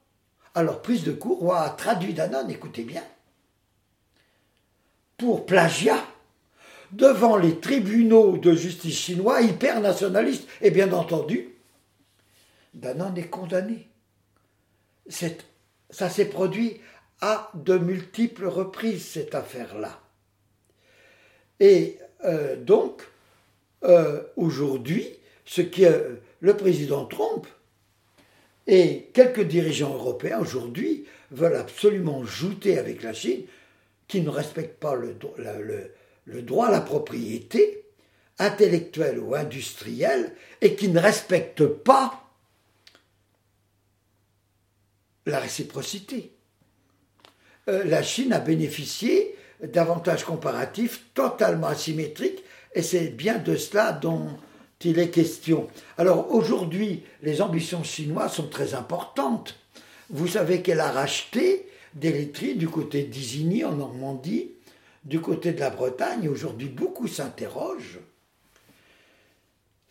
alors 0.54 0.82
prise 0.82 1.04
de 1.04 1.12
cours, 1.12 1.54
a 1.54 1.70
traduit 1.70 2.14
Danone, 2.14 2.50
écoutez 2.50 2.82
bien, 2.82 3.04
pour 5.16 5.46
plagiat 5.46 6.02
devant 6.92 7.36
les 7.36 7.60
tribunaux 7.60 8.36
de 8.38 8.54
justice 8.54 8.98
chinois 8.98 9.42
hyper 9.42 9.80
nationalistes. 9.80 10.48
Et 10.60 10.70
bien 10.70 10.92
entendu, 10.92 11.54
Danone 12.74 13.18
est 13.18 13.28
condamné. 13.28 13.88
Ça 15.08 16.08
s'est 16.08 16.26
produit 16.26 16.80
à 17.20 17.50
de 17.54 17.76
multiples 17.78 18.46
reprises 18.46 19.04
cette 19.06 19.34
affaire-là. 19.34 20.00
Et 21.58 21.98
euh, 22.24 22.56
donc, 22.56 23.02
euh, 23.84 24.22
aujourd'hui, 24.36 25.08
ce 25.44 25.60
qui 25.60 25.84
le 26.40 26.56
président 26.56 27.04
Trump 27.04 27.46
et 28.66 29.10
quelques 29.12 29.42
dirigeants 29.42 29.94
européens 29.94 30.38
aujourd'hui 30.38 31.06
veulent 31.30 31.56
absolument 31.56 32.24
jouter 32.24 32.78
avec 32.78 33.02
la 33.02 33.12
Chine, 33.12 33.42
qui 34.08 34.20
ne 34.20 34.30
respecte 34.30 34.78
pas 34.78 34.94
le, 34.94 35.16
le 36.24 36.42
droit 36.42 36.68
à 36.68 36.70
la 36.70 36.80
propriété 36.80 37.84
intellectuelle 38.38 39.18
ou 39.18 39.34
industrielle 39.34 40.34
et 40.60 40.74
qui 40.74 40.88
ne 40.88 40.98
respecte 40.98 41.64
pas 41.66 42.24
la 45.26 45.38
réciprocité. 45.38 46.32
Euh, 47.70 47.84
la 47.84 48.02
Chine 48.02 48.32
a 48.32 48.40
bénéficié 48.40 49.34
d'avantages 49.62 50.24
comparatifs 50.24 51.04
totalement 51.14 51.68
asymétriques, 51.68 52.42
et 52.74 52.82
c'est 52.82 53.08
bien 53.08 53.38
de 53.38 53.56
cela 53.56 53.92
dont 53.92 54.28
il 54.84 54.98
est 54.98 55.10
question. 55.10 55.68
Alors 55.98 56.32
aujourd'hui, 56.34 57.02
les 57.22 57.42
ambitions 57.42 57.84
chinoises 57.84 58.34
sont 58.34 58.48
très 58.48 58.74
importantes. 58.74 59.56
Vous 60.08 60.26
savez 60.26 60.62
qu'elle 60.62 60.80
a 60.80 60.90
racheté 60.90 61.66
des 61.94 62.12
laiteries 62.12 62.56
du 62.56 62.68
côté 62.68 63.02
d'Isigny 63.04 63.64
en 63.64 63.72
Normandie, 63.72 64.52
du 65.04 65.20
côté 65.20 65.52
de 65.52 65.60
la 65.60 65.70
Bretagne. 65.70 66.28
Aujourd'hui, 66.28 66.68
beaucoup 66.68 67.08
s'interrogent 67.08 68.00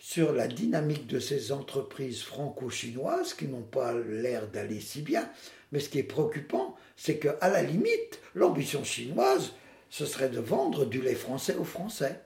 sur 0.10 0.34
la 0.34 0.48
dynamique 0.48 1.06
de 1.06 1.20
ces 1.20 1.52
entreprises 1.52 2.24
franco-chinoises 2.24 3.36
qui 3.36 3.48
n'ont 3.48 3.62
pas 3.62 3.94
l'air 3.94 4.48
d'aller 4.48 4.80
si 4.80 5.04
bien. 5.04 5.30
Mais 5.72 5.80
ce 5.80 5.88
qui 5.88 6.00
est 6.00 6.04
préoccupant, 6.04 6.76
c'est 6.98 7.20
qu'à 7.20 7.38
la 7.48 7.62
limite, 7.62 8.20
l'ambition 8.34 8.84
chinoise, 8.84 9.52
ce 9.92 10.08
serait 10.08 10.30
de 10.30 10.40
vendre 10.40 10.86
du 10.86 11.00
lait 11.00 11.14
français 11.14 11.58
aux 11.58 11.64
Français. 11.64 12.22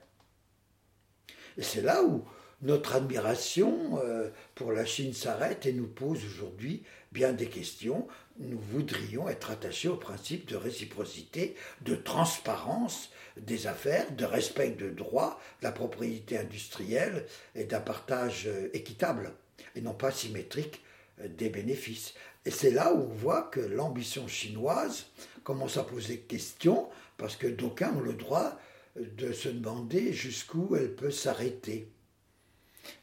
Et 1.58 1.62
c'est 1.62 1.82
là 1.82 2.06
où 2.06 2.24
notre 2.62 2.96
admiration 2.96 4.00
euh, 4.02 4.30
pour 4.56 4.72
la 4.72 4.86
Chine 4.86 5.14
s'arrête 5.14 5.66
et 5.66 5.74
nous 5.74 5.88
pose 5.88 6.24
aujourd'hui 6.24 6.84
bien 7.12 7.34
des 7.34 7.48
questions. 7.48 8.08
Nous 8.40 8.60
voudrions 8.60 9.28
être 9.28 9.52
attachés 9.52 9.90
au 9.90 9.98
principe 9.98 10.48
de 10.48 10.56
réciprocité, 10.56 11.54
de 11.82 11.96
transparence 11.96 13.10
des 13.38 13.68
affaires, 13.68 14.12
de 14.12 14.26
respect 14.26 14.72
de 14.72 14.90
droit, 14.90 15.40
de 15.62 15.66
la 15.66 15.72
propriété 15.72 16.38
industrielle 16.38 17.26
et 17.56 17.66
d'un 17.66 17.80
partage 17.80 18.48
euh, 18.48 18.70
équitable 18.74 19.32
et 19.76 19.82
non 19.82 19.94
pas 19.94 20.12
symétrique 20.12 20.82
euh, 21.22 21.28
des 21.28 21.50
bénéfices. 21.50 22.14
Et 22.46 22.52
c'est 22.52 22.72
là 22.72 22.94
où 22.94 23.00
on 23.00 23.14
voit 23.14 23.44
que 23.44 23.60
l'ambition 23.60 24.28
chinoise 24.28 25.08
commence 25.44 25.78
à 25.78 25.84
poser 25.84 26.20
question 26.20 26.90
parce 27.18 27.36
que 27.36 27.48
d'aucuns 27.48 27.94
ont 27.96 28.02
le 28.02 28.14
droit 28.14 28.60
de 28.96 29.32
se 29.32 29.50
demander 29.50 30.14
jusqu'où 30.14 30.76
elle 30.76 30.94
peut 30.94 31.12
s'arrêter. 31.12 31.88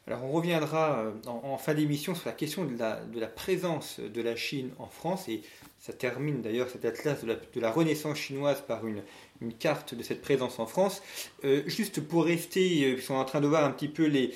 Alors 0.07 0.23
on 0.23 0.31
reviendra 0.31 0.99
euh, 0.99 1.11
en, 1.25 1.57
fin 1.57 1.73
d'émission 1.73 2.15
sur 2.15 2.27
la 2.27 2.33
question 2.33 2.65
de 2.65 2.77
la, 2.77 3.27
présence 3.27 3.99
de 3.99 4.21
la 4.21 4.35
Chine 4.35 4.71
en 4.79 4.87
France 4.87 5.27
et 5.29 5.41
ça 5.79 5.93
termine 5.93 6.41
d'ailleurs 6.41 6.69
cet 6.69 6.85
atlas 6.85 7.23
de 7.23 7.59
la, 7.59 7.71
Renaissance 7.71 8.17
chinoise 8.17 8.61
par 8.67 8.85
une, 8.85 9.01
carte 9.59 9.95
de 9.95 10.03
cette 10.03 10.21
présence 10.21 10.59
en 10.59 10.67
France. 10.67 11.01
Euh, 11.43 11.63
juste 11.65 12.01
pour 12.01 12.25
rester, 12.25 12.85
euh, 12.85 12.93
puisqu'on 12.93 13.15
est 13.15 13.17
en 13.17 13.25
train 13.25 13.41
de 13.41 13.47
voir 13.47 13.65
un 13.65 13.71
petit 13.71 13.87
peu 13.87 14.05
les 14.05 14.33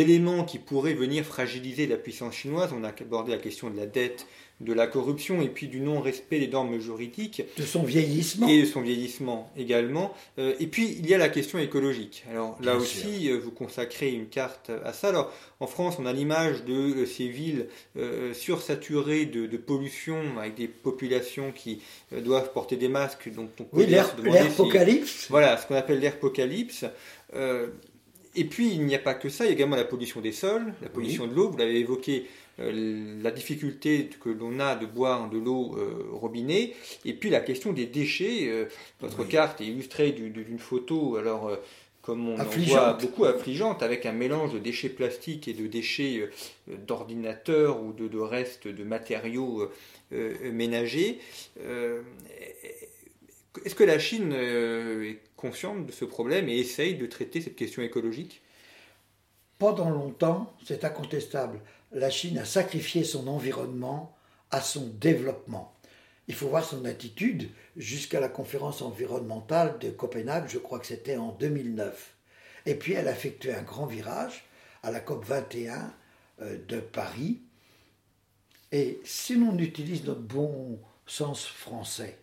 éléments 0.00 0.44
qui 0.44 0.58
pourraient 0.58 0.94
venir 0.94 1.24
fragiliser 1.24 1.86
la 1.86 1.96
puissance 1.96 2.34
chinoise, 2.34 2.72
on 2.72 2.82
a 2.82 2.88
abordé 2.88 3.30
la 3.30 3.38
question 3.38 3.70
de 3.70 3.76
la 3.76 3.86
dette, 3.86 4.26
de 4.60 4.72
la 4.72 4.86
corruption 4.86 5.42
et 5.42 5.48
puis 5.48 5.68
du 5.68 5.80
non-respect 5.80 6.38
des 6.38 6.48
normes 6.48 6.78
juridiques. 6.78 7.42
De 7.58 7.62
son 7.62 7.82
vieillissement. 7.82 8.48
Et 8.48 8.62
de 8.62 8.66
son 8.66 8.80
vieillissement 8.80 9.52
également. 9.56 10.14
Euh, 10.38 10.54
et 10.58 10.66
puis 10.66 10.96
il 10.98 11.06
y 11.06 11.12
a 11.12 11.18
la 11.18 11.28
question 11.28 11.58
écologique. 11.58 12.24
Alors 12.30 12.56
là 12.62 12.76
aussi, 12.76 13.30
euh, 13.30 13.38
vous 13.38 13.50
consacrez 13.50 14.10
une 14.10 14.26
carte 14.26 14.70
à 14.84 14.94
ça. 14.94 15.10
Alors 15.10 15.30
en 15.60 15.66
France, 15.66 15.96
on 15.98 16.06
a 16.06 16.12
l'image 16.12 16.64
de 16.64 16.72
euh, 16.72 17.06
ces 17.06 17.28
villes 17.28 17.66
sursaturées 18.32 19.26
de, 19.26 19.56
pollution 19.56 20.18
avec 20.38 20.54
des 20.54 20.68
populations 20.68 21.50
qui 21.50 21.80
doivent 22.12 22.52
porter 22.52 22.76
des 22.76 22.88
masques. 22.88 23.32
Donc 23.32 23.50
on 23.58 23.66
oui, 23.72 23.86
l'apocalypse. 23.86 25.26
voilà, 25.28 25.56
ce 25.56 25.66
qu'on 25.66 25.74
appelle 25.74 26.00
l'apocalypse. 26.00 26.84
et 27.34 28.44
puis 28.44 28.70
il 28.70 28.84
n'y 28.84 28.94
a 28.94 28.98
pas 28.98 29.14
que 29.14 29.28
ça, 29.28 29.44
il 29.44 29.48
y 29.48 29.50
a 29.50 29.54
également 29.54 29.76
la 29.76 29.84
pollution 29.84 30.20
des 30.20 30.32
sols, 30.32 30.72
la 30.82 30.88
pollution 30.88 31.26
de 31.26 31.34
l'eau, 31.34 31.50
vous 31.50 31.56
l'avez 31.56 31.80
évoqué 31.80 32.26
euh, 32.26 32.45
la 32.58 33.30
difficulté 33.30 34.08
que 34.20 34.30
l'on 34.30 34.60
a 34.60 34.76
de 34.76 34.86
boire 34.86 35.28
de 35.28 35.38
l'eau 35.38 35.76
euh, 35.76 36.06
robinet, 36.12 36.72
et 37.04 37.12
puis 37.12 37.28
la 37.30 37.40
question 37.40 37.72
des 37.72 37.86
déchets. 37.86 38.48
Euh, 38.48 38.66
votre 39.00 39.24
carte 39.24 39.60
est 39.60 39.66
illustrée 39.66 40.12
d'une 40.12 40.58
photo, 40.58 41.16
alors 41.16 41.50
comme 42.02 42.28
on 42.28 42.38
en 42.38 42.44
voit 42.44 42.92
beaucoup 42.94 43.24
affligeante, 43.24 43.82
avec 43.82 44.06
un 44.06 44.12
mélange 44.12 44.52
de 44.54 44.58
déchets 44.58 44.88
plastiques 44.88 45.48
et 45.48 45.52
de 45.52 45.66
déchets 45.66 46.30
d'ordinateurs 46.68 47.82
ou 47.82 47.92
de, 47.92 48.08
de, 48.08 48.18
restes 48.18 48.68
de 48.68 48.84
matériaux 48.84 49.68
ménagers. 50.12 51.18
Est-ce 53.64 53.74
que 53.74 53.84
la 53.84 53.98
Chine 53.98 54.32
est 54.32 55.18
consciente 55.36 55.86
de 55.86 55.92
ce 55.92 56.04
problème 56.04 56.48
et 56.48 56.58
essaye 56.58 56.94
de 56.94 57.06
traiter 57.06 57.40
cette 57.40 57.56
question 57.56 57.82
écologique? 57.82 58.40
Pendant 59.58 59.90
longtemps, 59.90 60.54
c'est 60.64 60.84
incontestable 60.84 61.60
la 61.92 62.10
Chine 62.10 62.38
a 62.38 62.44
sacrifié 62.44 63.04
son 63.04 63.28
environnement 63.28 64.16
à 64.50 64.60
son 64.60 64.86
développement. 64.86 65.74
Il 66.28 66.34
faut 66.34 66.48
voir 66.48 66.64
son 66.64 66.84
attitude 66.84 67.50
jusqu'à 67.76 68.20
la 68.20 68.28
conférence 68.28 68.82
environnementale 68.82 69.78
de 69.78 69.90
Copenhague, 69.90 70.48
je 70.48 70.58
crois 70.58 70.78
que 70.78 70.86
c'était 70.86 71.16
en 71.16 71.32
2009. 71.32 72.14
Et 72.66 72.74
puis 72.74 72.94
elle 72.94 73.08
a 73.08 73.12
effectué 73.12 73.54
un 73.54 73.62
grand 73.62 73.86
virage 73.86 74.44
à 74.82 74.90
la 74.90 75.00
COP 75.00 75.24
21 75.24 75.92
euh, 76.42 76.58
de 76.66 76.80
Paris. 76.80 77.40
Et 78.72 79.00
si 79.04 79.36
l'on 79.36 79.56
utilise 79.58 80.04
notre 80.04 80.20
bon 80.20 80.80
sens 81.06 81.46
français, 81.46 82.18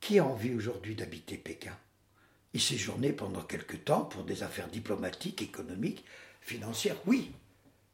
qui 0.00 0.18
a 0.18 0.24
envie 0.24 0.54
aujourd'hui 0.54 0.94
d'habiter 0.94 1.36
Pékin? 1.36 1.76
Y 2.54 2.60
séjourner 2.60 3.12
pendant 3.12 3.42
quelque 3.42 3.76
temps 3.76 4.04
pour 4.04 4.22
des 4.22 4.42
affaires 4.42 4.68
diplomatiques, 4.68 5.42
économiques, 5.42 6.04
financières, 6.40 6.96
oui. 7.06 7.32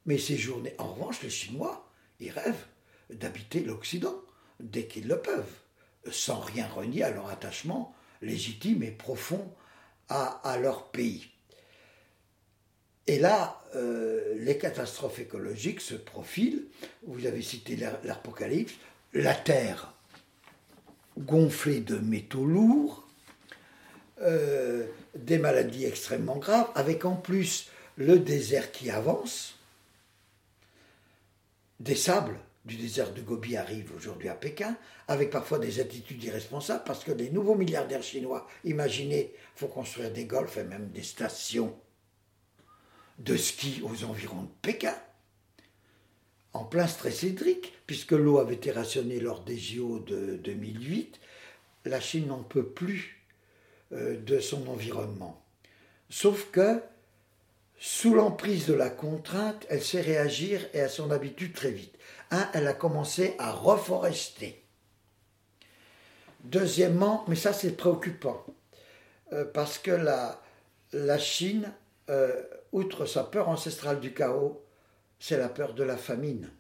Mais 0.07 0.19
ces 0.19 0.37
journées, 0.37 0.75
en 0.79 0.93
revanche, 0.93 1.23
les 1.23 1.31
Chinois, 1.31 1.89
ils 2.21 2.31
rêvent 2.31 2.67
d'habiter 3.11 3.61
l'Occident 3.61 4.15
dès 4.61 4.87
qu'ils 4.87 5.09
le 5.09 5.21
peuvent, 5.21 5.53
sans 6.11 6.41
rien 6.41 6.67
renier 6.67 7.03
à 7.03 7.11
leur 7.11 7.29
attachement 7.29 7.95
légitime 8.23 8.83
et 8.83 8.91
profond 8.91 9.53
à, 10.09 10.59
leur 10.61 10.91
pays. 10.91 11.29
Et 13.07 13.19
là, 13.19 13.63
euh, 13.77 14.35
les 14.39 14.59
catastrophes 14.59 15.21
écologiques 15.21 15.81
se 15.81 15.95
profilent. 15.95 16.67
Vous 17.07 17.27
avez 17.27 17.43
cité 17.43 17.77
l'apocalypse, 18.05 18.75
la 19.13 19.35
Terre 19.35 19.95
gonflée 21.17 21.81
de 21.81 21.97
métaux 21.97 22.45
lourds, 22.45 23.07
euh, 24.23 24.87
des 25.15 25.39
maladies 25.39 25.85
extrêmement 25.85 26.39
graves, 26.39 26.71
avec 26.75 27.05
en 27.05 27.17
plus 27.17 27.69
le 27.97 28.19
désert 28.19 28.73
qui 28.73 28.91
avance, 28.91 29.60
des 31.81 31.97
sables 31.97 32.39
du 32.67 32.77
désert 32.77 33.13
de 33.13 33.23
Gobi 33.23 33.57
arrivent 33.57 33.93
aujourd'hui 33.97 34.29
à 34.29 34.35
Pékin, 34.35 34.77
avec 35.09 35.31
parfois 35.31 35.59
des 35.59 35.81
attitudes 35.81 36.23
irresponsables, 36.23 36.85
parce 36.85 37.05
que 37.05 37.13
les 37.13 37.31
nouveaux 37.31 37.55
milliardaires 37.55 38.03
chinois, 38.03 38.47
imaginez, 38.65 39.35
faut 39.57 39.67
construire 39.67 40.13
des 40.13 40.27
golfs 40.27 40.59
et 40.59 40.65
même 40.65 40.91
des 40.91 41.03
stations 41.03 41.75
de 43.19 43.37
ski 43.37 43.83
aux 43.83 44.05
environs 44.05 44.43
de 44.43 44.51
Pékin, 44.63 44.95
en 46.53 46.65
plein 46.65 46.87
stress 46.87 47.23
hydrique, 47.23 47.73
puisque 47.87 48.13
l'eau 48.13 48.39
avait 48.39 48.55
été 48.55 48.73
rationnée 48.73 49.21
lors 49.21 49.43
des 49.43 49.57
JO 49.57 50.01
de 50.01 50.37
2008, 50.37 51.19
la 51.87 52.01
Chine 52.01 52.27
n'en 52.27 52.43
peut 52.43 52.67
plus 52.67 53.25
euh, 53.93 54.21
de 54.21 54.39
son 54.39 54.67
environnement. 54.69 55.43
Sauf 56.11 56.51
que 56.51 56.83
sous 57.83 58.15
l'emprise 58.15 58.67
de 58.67 58.75
la 58.75 58.91
contrainte, 58.91 59.67
elle 59.71 59.83
sait 59.83 60.03
réagir 60.03 60.61
et 60.75 60.83
à 60.83 60.89
son 60.91 61.11
habitude 61.11 61.55
très 61.55 61.71
vite. 61.71 61.95
Un, 62.31 62.47
elle 62.53 62.69
a 62.69 62.75
commencé 62.75 63.35
à 63.39 63.53
reforester. 63.53 64.63
Deuxièmement, 66.45 67.25
mais 67.27 67.37
ça 67.37 67.55
c'est 67.55 67.75
préoccupant, 67.75 68.45
euh, 69.33 69.47
parce 69.47 69.79
que 69.79 69.93
la, 69.93 70.39
Chine, 71.19 71.73
euh, 72.11 72.43
outre 72.73 73.07
sa 73.07 73.25
peur 73.25 73.49
ancestrale 73.49 73.99
du 73.99 74.13
chaos, 74.13 74.63
c'est 75.19 75.39
la 75.39 75.49
peur 75.49 75.73
de 75.73 75.83
la 75.83 75.97
famine. 75.97 76.51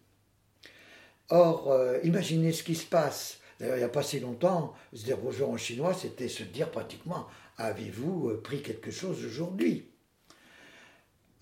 Or, 1.28 1.70
euh, 1.70 1.98
imaginez 2.02 2.52
ce 2.52 2.62
qui 2.62 2.74
se 2.74 2.87
passe. 2.87 3.40
D'ailleurs, 3.59 3.76
il 3.76 3.80
n'y 3.80 3.85
a 3.85 3.90
pas 3.90 4.02
si 4.02 4.20
longtemps, 4.20 4.72
se 4.94 5.04
dire 5.04 5.18
bonjour 5.18 5.50
en 5.50 5.59
chinois, 5.59 5.92
c'était 5.92 6.28
se 6.28 6.44
dire 6.44 6.70
pratiquement 6.70 7.26
Avez-vous 7.59 8.38
pris 8.42 8.62
quelque 8.62 8.90
chose 8.90 9.22
aujourd'hui? 9.22 9.89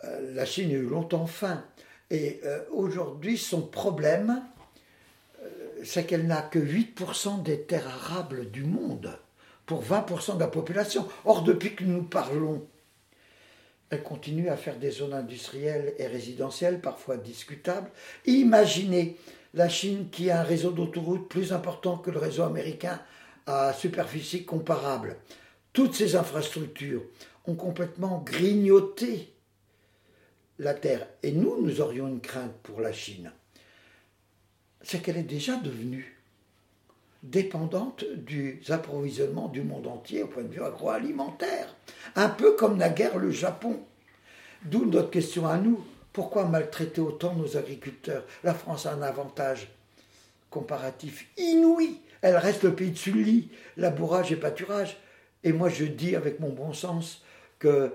Euh, 0.04 0.34
la 0.34 0.44
Chine 0.44 0.70
a 0.70 0.74
eu 0.74 0.82
longtemps 0.86 1.26
faim. 1.26 1.64
Et 2.10 2.40
euh, 2.44 2.60
aujourd'hui, 2.70 3.36
son 3.36 3.62
problème, 3.62 4.42
euh, 5.42 5.48
c'est 5.84 6.04
qu'elle 6.04 6.26
n'a 6.26 6.42
que 6.42 6.58
8% 6.58 7.42
des 7.42 7.62
terres 7.62 7.88
arables 7.88 8.50
du 8.50 8.64
monde 8.64 9.18
pour 9.66 9.84
20% 9.84 10.36
de 10.36 10.40
la 10.40 10.48
population. 10.48 11.06
Or, 11.24 11.42
depuis 11.42 11.74
que 11.74 11.84
nous 11.84 12.02
parlons, 12.02 12.66
elle 13.90 14.02
continue 14.02 14.48
à 14.48 14.56
faire 14.56 14.78
des 14.78 14.90
zones 14.90 15.14
industrielles 15.14 15.94
et 15.98 16.06
résidentielles, 16.06 16.80
parfois 16.80 17.16
discutables. 17.16 17.90
Imaginez 18.26 19.16
la 19.54 19.68
Chine 19.68 20.08
qui 20.10 20.30
a 20.30 20.40
un 20.40 20.44
réseau 20.44 20.70
d'autoroutes 20.70 21.28
plus 21.28 21.52
important 21.52 21.98
que 21.98 22.10
le 22.10 22.18
réseau 22.18 22.42
américain 22.42 23.00
à 23.46 23.72
superficie 23.72 24.44
comparable. 24.44 25.16
Toutes 25.72 25.94
ces 25.94 26.16
infrastructures 26.16 27.02
ont 27.46 27.54
complètement 27.54 28.22
grignoté 28.24 29.32
la 30.58 30.74
Terre, 30.74 31.06
et 31.22 31.32
nous, 31.32 31.60
nous 31.60 31.80
aurions 31.80 32.08
une 32.08 32.20
crainte 32.20 32.54
pour 32.62 32.80
la 32.80 32.92
Chine, 32.92 33.32
c'est 34.82 35.00
qu'elle 35.00 35.16
est 35.16 35.22
déjà 35.22 35.56
devenue 35.56 36.18
dépendante 37.22 38.04
du 38.04 38.60
approvisionnements 38.68 39.48
du 39.48 39.62
monde 39.62 39.86
entier 39.86 40.22
au 40.22 40.28
point 40.28 40.44
de 40.44 40.52
vue 40.52 40.62
agroalimentaire. 40.62 41.74
Un 42.16 42.28
peu 42.28 42.54
comme 42.54 42.78
naguère 42.78 43.18
le 43.18 43.30
Japon. 43.30 43.80
D'où 44.64 44.84
notre 44.86 45.10
question 45.10 45.46
à 45.46 45.58
nous. 45.58 45.84
Pourquoi 46.12 46.46
maltraiter 46.46 47.00
autant 47.00 47.34
nos 47.34 47.56
agriculteurs? 47.56 48.24
La 48.42 48.54
France 48.54 48.86
a 48.86 48.92
un 48.92 49.02
avantage 49.02 49.68
comparatif 50.50 51.28
inouï. 51.36 52.00
Elle 52.22 52.36
reste 52.36 52.64
le 52.64 52.74
pays 52.74 52.90
de 52.90 52.96
Sully, 52.96 53.50
labourage 53.76 54.32
et 54.32 54.36
pâturage. 54.36 54.96
Et 55.44 55.52
moi, 55.52 55.68
je 55.68 55.84
dis 55.84 56.16
avec 56.16 56.40
mon 56.40 56.50
bon 56.50 56.72
sens 56.72 57.22
que 57.58 57.92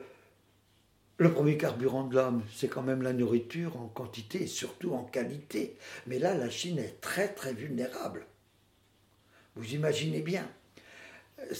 le 1.24 1.32
premier 1.32 1.58
carburant 1.58 2.04
de 2.04 2.16
l'homme, 2.16 2.44
c'est 2.54 2.68
quand 2.68 2.84
même 2.84 3.02
la 3.02 3.14
nourriture 3.14 3.78
en 3.78 3.88
quantité 3.88 4.44
et 4.44 4.48
surtout 4.48 4.94
en 4.94 5.04
qualité. 5.04 5.78
Mais 6.06 6.20
là, 6.20 6.36
la 6.36 6.50
Chine 6.50 6.78
est 6.78 7.00
très 7.02 7.30
très 7.30 7.54
vulnérable. 7.54 8.26
Vous 9.56 9.74
imaginez 9.74 10.22
bien. 10.22 10.48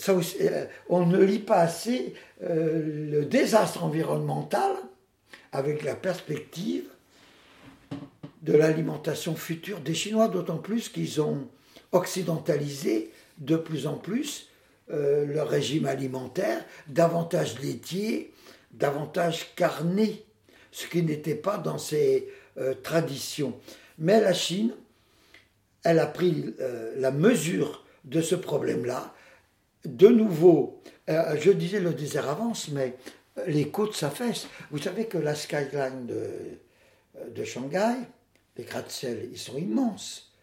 Euh, 0.08 0.66
on 0.88 1.06
ne 1.06 1.18
lit 1.22 1.38
pas 1.38 1.60
assez 1.60 2.14
euh, 2.42 3.10
le 3.10 3.24
désastre 3.24 3.84
environnemental 3.84 4.72
avec 5.52 5.82
la 5.82 5.94
perspective 5.94 6.84
de 8.42 8.52
l'alimentation 8.52 9.34
future 9.34 9.80
des 9.80 9.94
Chinois, 9.94 10.28
d'autant 10.28 10.58
plus 10.58 10.90
qu'ils 10.90 11.22
ont 11.22 11.48
occidentalisé 11.92 13.10
de 13.38 13.56
plus 13.56 13.86
en 13.86 13.94
plus 13.94 14.48
euh, 14.90 15.24
leur 15.24 15.48
régime 15.48 15.86
alimentaire, 15.86 16.62
davantage 16.88 17.58
laitier, 17.60 18.33
davantage 18.78 19.54
carné, 19.54 20.24
ce 20.70 20.86
qui 20.86 21.02
n'était 21.02 21.34
pas 21.34 21.58
dans 21.58 21.78
ses 21.78 22.28
euh, 22.58 22.74
traditions. 22.82 23.58
Mais 23.98 24.20
la 24.20 24.32
Chine, 24.32 24.74
elle 25.84 25.98
a 25.98 26.06
pris 26.06 26.54
euh, 26.60 26.94
la 26.96 27.10
mesure 27.10 27.84
de 28.04 28.20
ce 28.20 28.34
problème-là. 28.34 29.14
De 29.84 30.08
nouveau, 30.08 30.82
je 31.06 31.50
disais 31.50 31.80
le 31.80 31.92
désert 31.92 32.28
avance, 32.28 32.68
mais 32.68 32.96
les 33.46 33.68
côtes 33.68 33.94
s'affaissent. 33.94 34.46
Vous 34.70 34.78
savez 34.78 35.06
que 35.06 35.18
la 35.18 35.34
skyline 35.34 36.06
de, 36.06 36.30
de 37.34 37.44
Shanghai, 37.44 37.96
les 38.56 38.64
gratte-ciels, 38.64 39.28
ils 39.30 39.38
sont 39.38 39.58
immenses 39.58 40.34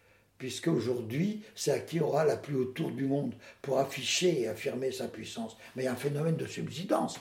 puisque 0.42 0.70
aujourd'hui, 0.70 1.44
c'est 1.54 1.70
à 1.70 1.78
qui 1.78 2.00
aura 2.00 2.26
la 2.26 2.36
plus 2.36 2.56
haute 2.56 2.74
tour 2.74 2.90
du 2.90 3.06
monde 3.06 3.36
pour 3.62 3.78
afficher 3.78 4.42
et 4.42 4.48
affirmer 4.48 4.92
sa 4.92 5.08
puissance. 5.08 5.56
Mais 5.76 5.84
il 5.84 5.86
y 5.86 5.88
a 5.88 5.92
un 5.92 5.96
phénomène 5.96 6.36
de 6.36 6.48
subsidence. 6.48 7.20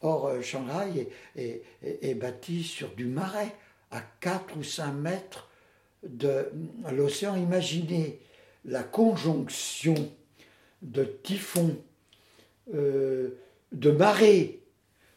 Or, 0.00 0.28
euh, 0.28 0.42
Shanghai 0.42 1.08
est, 1.36 2.14
bâti 2.14 2.62
sur 2.62 2.94
du 2.94 3.06
marais, 3.06 3.54
à 3.90 4.00
4 4.20 4.56
ou 4.56 4.62
5 4.62 4.92
mètres 4.92 5.48
de 6.02 6.50
l'océan. 6.92 7.36
Imaginez 7.36 8.20
la 8.64 8.82
conjonction 8.82 9.94
de 10.82 11.04
typhons, 11.04 11.76
euh, 12.74 13.30
de 13.72 13.90
marées, 13.90 14.62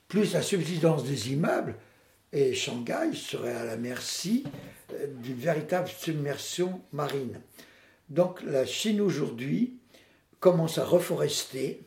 plus 0.07 0.33
la 0.33 0.41
subsidence 0.41 1.03
des 1.03 1.31
immeubles, 1.31 1.75
et 2.33 2.53
Shanghai 2.53 3.13
serait 3.13 3.53
à 3.53 3.65
la 3.65 3.77
merci 3.77 4.43
euh, 4.93 5.07
d'une 5.21 5.35
véritable 5.35 5.89
submersion 5.89 6.81
marine. 6.91 7.39
Donc 8.09 8.41
la 8.41 8.65
Chine 8.65 9.01
aujourd'hui 9.01 9.77
commence 10.39 10.77
à 10.77 10.85
reforester, 10.85 11.81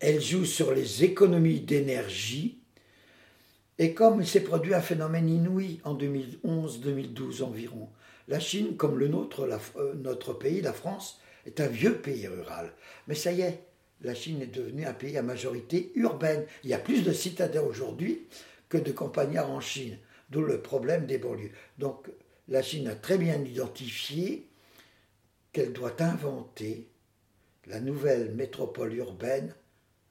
elle 0.00 0.20
joue 0.20 0.44
sur 0.44 0.72
les 0.72 1.04
économies 1.04 1.60
d'énergie, 1.60 2.58
et 3.78 3.94
comme 3.94 4.20
il 4.20 4.26
s'est 4.26 4.40
produit 4.40 4.74
un 4.74 4.80
phénomène 4.80 5.28
inouï 5.28 5.80
en 5.84 5.94
2011-2012 5.96 7.42
environ, 7.42 7.88
la 8.28 8.40
Chine, 8.40 8.76
comme 8.76 8.98
le 8.98 9.08
nôtre, 9.08 9.42
euh, 9.76 9.94
notre 9.94 10.32
pays, 10.32 10.60
la 10.60 10.72
France, 10.72 11.20
est 11.44 11.60
un 11.60 11.68
vieux 11.68 11.98
pays 11.98 12.26
rural. 12.26 12.72
Mais 13.06 13.14
ça 13.14 13.32
y 13.32 13.42
est, 13.42 13.62
la 14.00 14.14
Chine 14.14 14.42
est 14.42 14.46
devenue 14.46 14.84
un 14.84 14.92
pays 14.92 15.16
à 15.16 15.22
majorité 15.22 15.92
urbaine. 15.94 16.44
Il 16.64 16.70
y 16.70 16.74
a 16.74 16.78
plus 16.78 17.02
de 17.02 17.12
citadins 17.12 17.62
aujourd'hui 17.62 18.26
que 18.68 18.78
de 18.78 18.90
campagnards 18.90 19.50
en 19.50 19.60
Chine, 19.60 19.98
d'où 20.30 20.42
le 20.42 20.60
problème 20.60 21.06
des 21.06 21.18
banlieues. 21.18 21.52
Donc 21.78 22.08
la 22.48 22.62
Chine 22.62 22.88
a 22.88 22.94
très 22.94 23.18
bien 23.18 23.42
identifié 23.44 24.48
qu'elle 25.52 25.72
doit 25.72 26.02
inventer 26.02 26.88
la 27.66 27.80
nouvelle 27.80 28.34
métropole 28.34 28.94
urbaine 28.94 29.54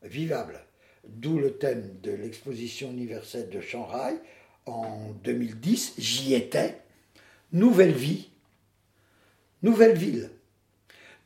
vivable, 0.07 0.59
d'où 1.07 1.37
le 1.37 1.57
thème 1.57 1.97
de 2.01 2.11
l'exposition 2.11 2.91
universelle 2.91 3.49
de 3.49 3.61
Shanghai 3.61 4.15
en 4.65 5.11
2010, 5.23 5.95
j'y 5.97 6.33
étais, 6.33 6.77
nouvelle 7.51 7.93
vie, 7.93 8.29
nouvelle 9.61 9.97
ville. 9.97 10.29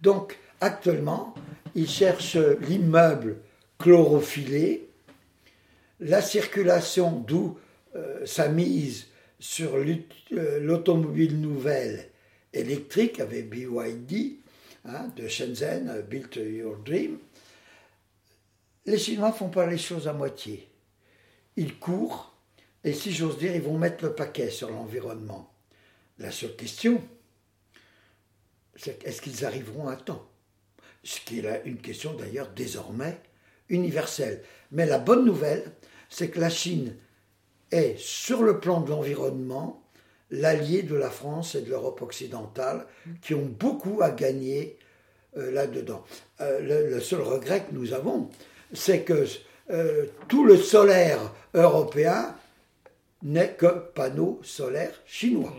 Donc 0.01 0.37
actuellement, 0.61 1.33
ils 1.75 1.89
cherchent 1.89 2.37
l'immeuble 2.37 3.37
chlorophyllé. 3.77 4.87
La 5.99 6.21
circulation, 6.21 7.11
d'où 7.11 7.57
euh, 7.95 8.25
sa 8.25 8.49
mise 8.49 9.07
sur 9.39 9.75
euh, 9.75 10.59
l'automobile 10.59 11.39
nouvelle 11.39 12.09
électrique 12.53 13.19
avec 13.19 13.49
BYD 13.49 14.37
hein, 14.85 15.11
de 15.15 15.27
Shenzhen, 15.27 15.89
euh, 15.89 16.01
Build 16.01 16.35
Your 16.35 16.77
Dream, 16.77 17.17
les 18.85 18.97
Chinois 18.97 19.31
font 19.31 19.49
pas 19.49 19.65
les 19.65 19.77
choses 19.77 20.07
à 20.07 20.13
moitié. 20.13 20.69
Ils 21.55 21.77
courent 21.77 22.29
et 22.83 22.93
si 22.93 23.11
j'ose 23.11 23.37
dire, 23.37 23.55
ils 23.55 23.61
vont 23.61 23.77
mettre 23.77 24.05
le 24.05 24.15
paquet 24.15 24.49
sur 24.49 24.69
l'environnement. 24.69 25.53
La 26.17 26.31
seule 26.31 26.55
question, 26.55 27.01
c'est 28.75 29.03
est-ce 29.05 29.21
qu'ils 29.21 29.45
arriveront 29.45 29.87
à 29.87 29.95
temps? 29.95 30.29
Ce 31.03 31.19
qui 31.21 31.39
est 31.39 31.61
une 31.65 31.77
question 31.77 32.13
d'ailleurs 32.13 32.49
désormais 32.49 33.19
universelle. 33.69 34.43
Mais 34.71 34.85
la 34.85 34.99
bonne 34.99 35.25
nouvelle, 35.25 35.71
c'est 36.09 36.29
que 36.29 36.39
la 36.39 36.49
Chine 36.49 36.95
est, 37.71 37.97
sur 37.97 38.43
le 38.43 38.59
plan 38.59 38.81
de 38.81 38.89
l'environnement, 38.89 39.83
l'allié 40.31 40.83
de 40.83 40.95
la 40.95 41.09
France 41.09 41.55
et 41.55 41.61
de 41.61 41.69
l'Europe 41.69 42.01
occidentale, 42.01 42.87
qui 43.21 43.33
ont 43.33 43.45
beaucoup 43.45 44.01
à 44.01 44.11
gagner 44.11 44.77
euh, 45.37 45.51
là-dedans. 45.51 46.03
Euh, 46.41 46.89
le, 46.89 46.99
seul 46.99 47.21
regret 47.21 47.65
que 47.65 47.73
nous 47.73 47.93
avons, 47.93 48.29
c'est 48.73 49.03
que 49.03 49.25
euh, 49.71 50.05
tout 50.27 50.45
le 50.45 50.57
solaire 50.57 51.19
européen 51.53 52.35
n'est 53.23 53.53
que 53.53 53.67
panneaux 53.93 54.39
solaires 54.43 55.01
chinois. 55.05 55.53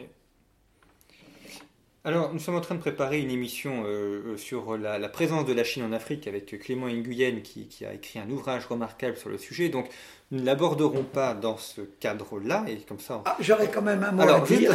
Alors, 2.02 2.32
nous 2.32 2.38
sommes 2.38 2.54
en 2.54 2.62
train 2.62 2.76
de 2.76 2.80
préparer 2.80 3.20
une 3.20 3.30
émission 3.30 3.82
euh, 3.84 4.38
sur 4.38 4.78
la, 4.78 4.98
présence 5.10 5.44
de 5.44 5.52
la 5.52 5.64
Chine 5.64 5.82
en 5.82 5.92
Afrique 5.92 6.26
avec 6.26 6.58
Clément 6.58 6.88
Nguyen 6.88 7.42
qui, 7.42 7.68
a 7.84 7.92
écrit 7.92 8.18
un 8.18 8.30
ouvrage 8.30 8.64
remarquable 8.64 9.18
sur 9.18 9.28
le 9.28 9.36
sujet. 9.36 9.68
Donc, 9.68 9.86
nous 10.30 10.40
ne 10.40 10.46
l'aborderons 10.46 11.02
pas 11.02 11.34
dans 11.34 11.58
ce 11.58 11.82
cadre-là. 11.82 12.64
Et 12.68 12.78
comme 12.78 13.00
ça. 13.00 13.22
Ah, 13.26 13.36
j'aurais 13.40 13.70
quand 13.70 13.82
même 13.82 14.02
un 14.02 14.12
mot 14.12 14.22
à 14.22 14.40
dire 14.40 14.74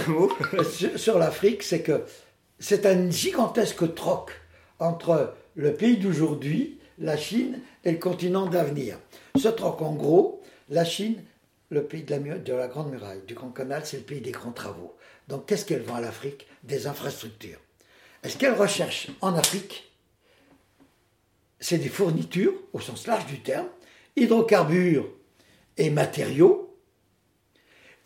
sur, 0.97 1.17
l'Afrique, 1.17 1.63
c'est 1.63 1.81
que 1.81 2.03
c'est 2.59 2.85
un 2.85 3.09
gigantesque 3.09 3.95
troc 3.95 4.31
entre 4.77 5.33
le 5.55 5.73
pays 5.73 5.97
d'aujourd'hui, 5.97 6.77
la 6.97 7.17
Chine, 7.17 7.59
et 7.83 7.91
le 7.91 7.97
continent 7.97 8.47
d'avenir. 8.47 8.97
Ce 9.37 9.47
troc, 9.47 9.81
en 9.81 9.93
gros, 9.93 10.41
la 10.69 10.85
Chine, 10.85 11.21
le 11.69 11.83
pays 11.83 12.03
de 12.03 12.15
la, 12.15 12.19
de 12.37 12.53
la 12.53 12.67
Grande 12.67 12.91
Muraille, 12.91 13.21
du 13.27 13.33
Grand 13.33 13.49
Canal, 13.49 13.85
c'est 13.85 13.97
le 13.97 14.03
pays 14.03 14.21
des 14.21 14.31
grands 14.31 14.51
travaux. 14.51 14.95
Donc 15.27 15.45
qu'est-ce 15.45 15.65
qu'elle 15.65 15.81
vend 15.81 15.95
à 15.95 16.01
l'Afrique 16.01 16.47
Des 16.63 16.87
infrastructures. 16.87 17.59
est 18.23 18.29
ce 18.29 18.37
qu'elle 18.37 18.53
recherche 18.53 19.09
en 19.21 19.35
Afrique, 19.35 19.91
c'est 21.59 21.77
des 21.77 21.89
fournitures, 21.89 22.53
au 22.73 22.79
sens 22.79 23.07
large 23.07 23.25
du 23.25 23.39
terme, 23.41 23.67
hydrocarbures 24.15 25.09
et 25.77 25.89
matériaux, 25.89 26.77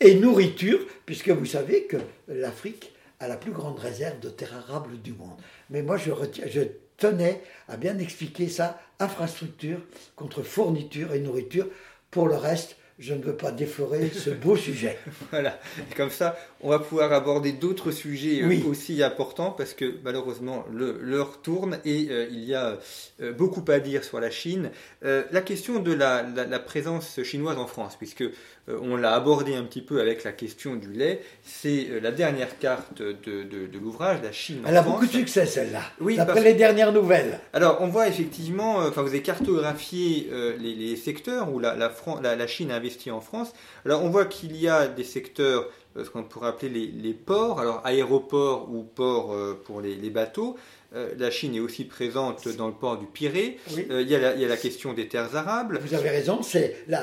et 0.00 0.14
nourriture, 0.14 0.80
puisque 1.04 1.28
vous 1.28 1.44
savez 1.44 1.84
que 1.84 1.98
l'Afrique 2.26 2.92
a 3.18 3.28
la 3.28 3.36
plus 3.36 3.52
grande 3.52 3.78
réserve 3.78 4.18
de 4.20 4.30
terres 4.30 4.54
arables 4.54 5.00
du 5.02 5.12
monde. 5.12 5.38
Mais 5.68 5.82
moi, 5.82 5.98
je, 5.98 6.10
je 6.46 6.62
tenais 7.00 7.42
à 7.68 7.76
bien 7.76 7.98
expliquer 7.98 8.48
ça, 8.48 8.80
infrastructure 9.00 9.80
contre 10.14 10.42
fourniture 10.42 11.12
et 11.14 11.20
nourriture. 11.20 11.66
Pour 12.10 12.28
le 12.28 12.36
reste, 12.36 12.76
je 12.98 13.14
ne 13.14 13.22
veux 13.22 13.36
pas 13.36 13.50
déflorer 13.50 14.10
ce 14.10 14.30
beau 14.30 14.56
sujet. 14.68 14.98
voilà, 15.30 15.58
et 15.78 15.94
comme 15.94 16.10
ça, 16.10 16.36
on 16.62 16.70
va 16.70 16.78
pouvoir 16.78 17.12
aborder 17.12 17.52
d'autres 17.52 17.90
sujets 17.90 18.42
euh, 18.42 18.68
aussi 18.68 19.02
importants 19.02 19.50
parce 19.50 19.74
que 19.74 19.94
malheureusement 20.04 20.64
l'heure 20.70 21.40
tourne 21.42 21.78
et 21.84 22.08
euh, 22.10 22.26
il 22.30 22.44
y 22.44 22.54
a 22.54 22.78
euh, 23.22 23.32
beaucoup 23.32 23.64
à 23.68 23.78
dire 23.78 24.04
sur 24.04 24.20
la 24.20 24.30
Chine. 24.30 24.70
la 25.02 25.40
question 25.40 25.80
de 25.80 25.92
la, 25.92 26.24
présence 26.58 27.22
chinoise 27.22 27.58
en 27.58 27.66
France, 27.66 27.96
puisque 27.96 28.24
on 28.68 28.96
l'a 28.96 29.14
abordé 29.14 29.54
un 29.54 29.64
petit 29.64 29.80
peu 29.80 30.00
avec 30.00 30.24
la 30.24 30.32
question 30.32 30.76
du 30.76 30.92
lait, 30.92 31.22
c'est 31.42 32.00
la 32.00 32.10
dernière 32.10 32.58
carte 32.58 33.02
de, 33.02 33.78
l'ouvrage, 33.78 34.18
la 34.22 34.32
Chine. 34.32 34.62
Elle 34.66 34.76
a 34.76 34.82
beaucoup 34.82 35.06
de 35.06 35.10
succès 35.10 35.46
celle-là, 35.46 35.82
oui, 36.00 36.16
d'après 36.16 36.42
les 36.42 36.54
dernières 36.54 36.92
nouvelles. 36.92 37.40
Alors 37.52 37.78
on 37.80 37.88
voit 37.88 38.08
effectivement, 38.08 38.76
enfin 38.76 39.02
vous 39.02 39.08
avez 39.08 39.22
cartographié 39.22 40.30
les, 40.58 40.96
secteurs 40.96 41.52
où 41.52 41.58
la, 41.58 41.76
la 41.76 42.46
Chine 42.46 42.70
a 42.70 42.76
investi 42.76 43.10
en 43.10 43.20
France. 43.20 43.52
Alors 43.84 44.04
on 44.04 44.10
voit 44.10 44.26
qu'il 44.26 44.56
y 44.56 44.68
a 44.68 44.86
des 44.86 45.04
secteurs 45.04 45.68
ce 45.96 46.08
qu'on 46.10 46.22
pourrait 46.24 46.48
appeler 46.48 46.86
les, 46.86 47.14
ports, 47.14 47.60
alors 47.60 47.80
aéroports 47.84 48.68
ou 48.70 48.82
ports 48.82 49.32
euh, 49.32 49.60
pour 49.64 49.80
les, 49.80 49.94
bateaux, 50.10 50.56
euh, 50.94 51.12
la 51.18 51.30
Chine 51.30 51.54
est 51.54 51.60
aussi 51.60 51.84
présente 51.84 52.46
dans 52.56 52.68
le 52.68 52.74
port 52.74 52.98
du 52.98 53.06
Pirée. 53.06 53.58
Oui. 53.74 53.86
Euh, 53.90 54.02
il, 54.02 54.08
y 54.08 54.14
a 54.14 54.18
la, 54.18 54.34
il 54.34 54.40
y 54.40 54.44
a 54.44 54.48
la 54.48 54.56
question 54.56 54.92
des 54.92 55.08
terres 55.08 55.34
arables. 55.36 55.78
Vous 55.84 55.94
avez 55.94 56.10
raison, 56.10 56.42
c'est 56.42 56.76
euh, 56.90 56.96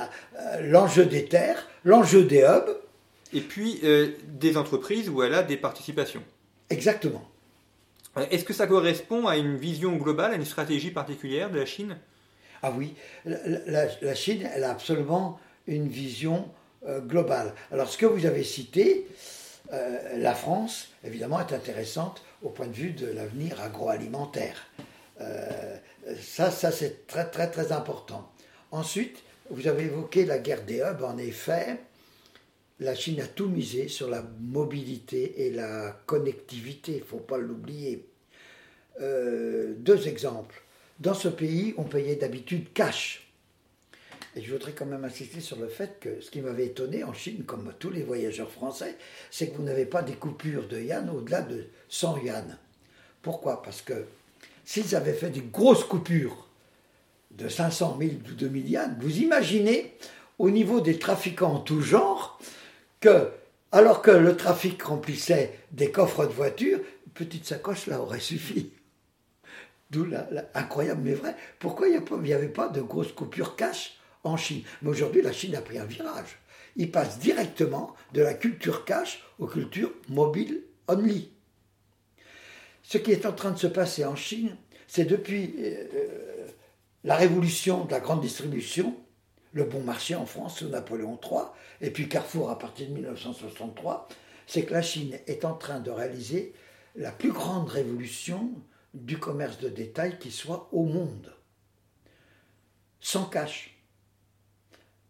l'enjeu 0.62 1.06
des 1.06 1.26
terres, 1.26 1.68
l'enjeu 1.84 2.24
des 2.24 2.42
hubs, 2.44 2.78
Et 3.34 3.42
puis 3.42 3.80
euh, 3.84 4.10
des 4.28 4.56
entreprises 4.58 5.10
où 5.10 5.22
elle 5.24 5.34
a 5.34 5.44
des 5.44 5.58
participations. 5.58 6.24
exactement. 6.70 7.24
Euh, 8.18 8.26
Est-ce 8.32 8.46
que 8.46 8.54
ça 8.54 8.68
correspond 8.68 9.28
à 9.28 9.38
une 9.38 9.58
vision 9.58 9.96
globale, 9.98 10.32
à 10.32 10.36
une 10.36 10.46
stratégie 10.46 10.92
particulière 10.92 11.52
de 11.52 11.60
la 11.60 11.66
Chine? 11.66 11.98
Ah 12.64 12.74
oui, 12.76 12.96
la, 13.26 13.38
la- 13.68 13.88
la 14.02 14.16
Chine, 14.16 14.50
elle 14.56 14.64
a 14.64 14.72
absolument 14.72 15.40
une 15.68 15.88
vision 15.88 16.48
euh. 16.88 17.50
Alors 17.72 17.90
ce 17.90 17.98
que 17.98 18.06
vous 18.06 18.26
avez 18.26 18.44
cité, 18.44 19.08
euh, 19.74 20.18
la 20.18 20.34
France, 20.34 20.90
évidemment, 21.04 21.40
est 21.40 21.54
intéressante 21.54 22.22
au 22.42 22.50
point 22.50 22.68
de 22.68 22.74
vue 22.74 22.92
de 22.92 23.08
l'avenir 23.08 23.62
agroalimentaire. 23.62 24.68
Euh, 25.22 25.78
ça, 26.22 26.52
ça 26.52 26.72
c'est 26.72 27.08
très 27.08 27.30
très 27.30 27.50
très 27.50 27.72
important. 27.72 28.32
Ensuite, 28.72 29.24
vous 29.50 29.68
avez 29.68 29.86
évoqué 29.86 30.26
la 30.26 30.40
guerre 30.40 30.64
des 30.64 30.80
hubs. 30.80 31.04
En 31.04 31.18
effet, 31.18 31.78
la 32.80 32.96
Chine 32.96 33.20
a 33.22 33.28
tout 33.28 33.50
misé 33.50 33.88
sur 33.88 34.10
la 34.10 34.24
mobilité 34.40 35.48
et 35.48 35.52
la 35.52 36.00
connectivité, 36.06 36.94
il 36.94 37.00
ne 37.00 37.06
faut 37.06 37.18
pas 37.18 37.38
l'oublier. 37.38 38.08
Deux 39.00 40.08
exemples. 40.08 40.62
Dans 41.00 41.14
ce 41.14 41.28
pays, 41.28 41.76
on 41.78 41.84
payait 41.84 42.16
d'habitude 42.16 42.74
cash. 42.74 43.27
Et 44.38 44.44
je 44.44 44.54
voudrais 44.54 44.74
quand 44.74 44.86
même 44.86 45.04
insister 45.04 45.42
sur 45.42 45.58
le 45.58 45.68
fait 45.68 46.00
que 46.00 46.22
ce 46.22 46.30
qui 46.30 46.42
m'avait 46.42 46.68
étonné 46.68 47.04
en 47.04 47.12
Chine, 47.12 47.44
comme 47.44 47.74
tous 47.80 47.90
les 47.90 48.04
voyageurs 48.04 48.52
français, 48.52 48.96
c'est 49.32 49.50
que 49.50 49.58
vous 49.58 49.64
n'avez 49.64 49.88
pas 49.88 50.04
des 50.04 50.14
coupures 50.14 50.68
de 50.68 50.80
yuan 50.80 51.10
au-delà 51.10 51.42
de 51.42 51.66
100 51.90 52.18
yuan. 52.20 52.56
Pourquoi? 53.24 53.64
Parce 53.64 53.82
que 53.82 54.06
s'ils 54.64 54.96
avaient 54.96 55.14
fait 55.14 55.32
des 55.32 55.42
grosses 55.42 55.84
coupures 55.84 56.48
de 57.32 57.50
500 57.50 57.98
000 58.00 58.12
ou 58.30 58.34
2000 58.36 58.70
yuan, 58.70 58.96
vous 59.02 59.18
imaginez 59.18 59.96
au 60.38 60.52
niveau 60.52 60.82
des 60.82 61.00
trafiquants 61.00 61.56
en 61.56 61.60
tout 61.60 61.82
genre 61.82 62.40
que, 63.00 63.32
alors 63.72 64.04
que 64.04 64.12
le 64.12 64.38
trafic 64.38 64.84
remplissait 64.84 65.58
des 65.72 65.90
coffres 65.90 66.28
de 66.28 66.32
voitures, 66.32 66.78
une 67.08 67.12
petite 67.14 67.48
sacoche 67.48 67.88
là 67.88 68.00
aurait 68.00 68.20
suffi. 68.20 68.72
D'où 69.90 70.06
la, 70.06 70.28
la- 70.30 70.46
incroyable 70.54 71.02
mais 71.04 71.16
vrai. 71.16 71.36
Pourquoi 71.58 71.88
il 71.88 72.00
n'y 72.22 72.34
avait 72.34 72.50
pas 72.50 72.68
de 72.70 72.82
grosses 72.82 73.14
coupures 73.14 73.56
cash? 73.56 73.97
En 74.28 74.38
Chine 74.38 74.64
Mais 74.82 74.90
aujourd'hui, 74.90 75.22
la 75.22 75.32
Chine 75.32 75.56
a 75.56 75.62
pris 75.62 75.80
un 75.80 75.86
virage. 75.86 76.38
Il 76.76 76.92
passe 76.92 77.20
directement 77.20 77.96
de 78.14 78.22
la 78.22 78.34
culture 78.34 78.86
cash 78.86 79.24
aux 79.40 79.48
cultures 79.48 79.92
mobile 80.10 80.64
only. 80.88 81.32
Ce 82.84 82.98
qui 82.98 83.12
est 83.12 83.26
en 83.26 83.34
train 83.34 83.52
de 83.52 83.58
se 83.58 83.68
passer 83.68 84.06
en 84.06 84.16
Chine, 84.16 84.56
c'est 84.88 85.06
depuis 85.06 85.56
euh, 85.60 86.48
la 87.04 87.16
révolution 87.16 87.86
de 87.86 87.92
la 87.92 88.00
grande 88.00 88.22
distribution, 88.22 88.96
le 89.54 89.64
bon 89.64 89.82
marché 89.82 90.16
en 90.16 90.26
France 90.26 90.60
sous 90.60 90.70
Napoléon 90.70 91.20
III, 91.22 91.42
et 91.82 91.92
puis 91.92 92.08
Carrefour 92.08 92.50
à 92.50 92.58
partir 92.58 92.88
de 92.88 92.94
1963, 92.94 94.08
c'est 94.46 94.64
que 94.64 94.74
la 94.74 94.82
Chine 94.82 95.20
est 95.28 95.46
en 95.46 95.54
train 95.54 95.80
de 95.80 95.92
réaliser 95.92 96.54
la 96.96 97.12
plus 97.12 97.32
grande 97.32 97.70
révolution 97.70 98.52
du 98.94 99.20
commerce 99.20 99.60
de 99.60 99.70
détail 99.70 100.18
qui 100.20 100.32
soit 100.32 100.70
au 100.72 100.84
monde. 100.84 101.34
Sans 103.00 103.26
cash. 103.26 103.77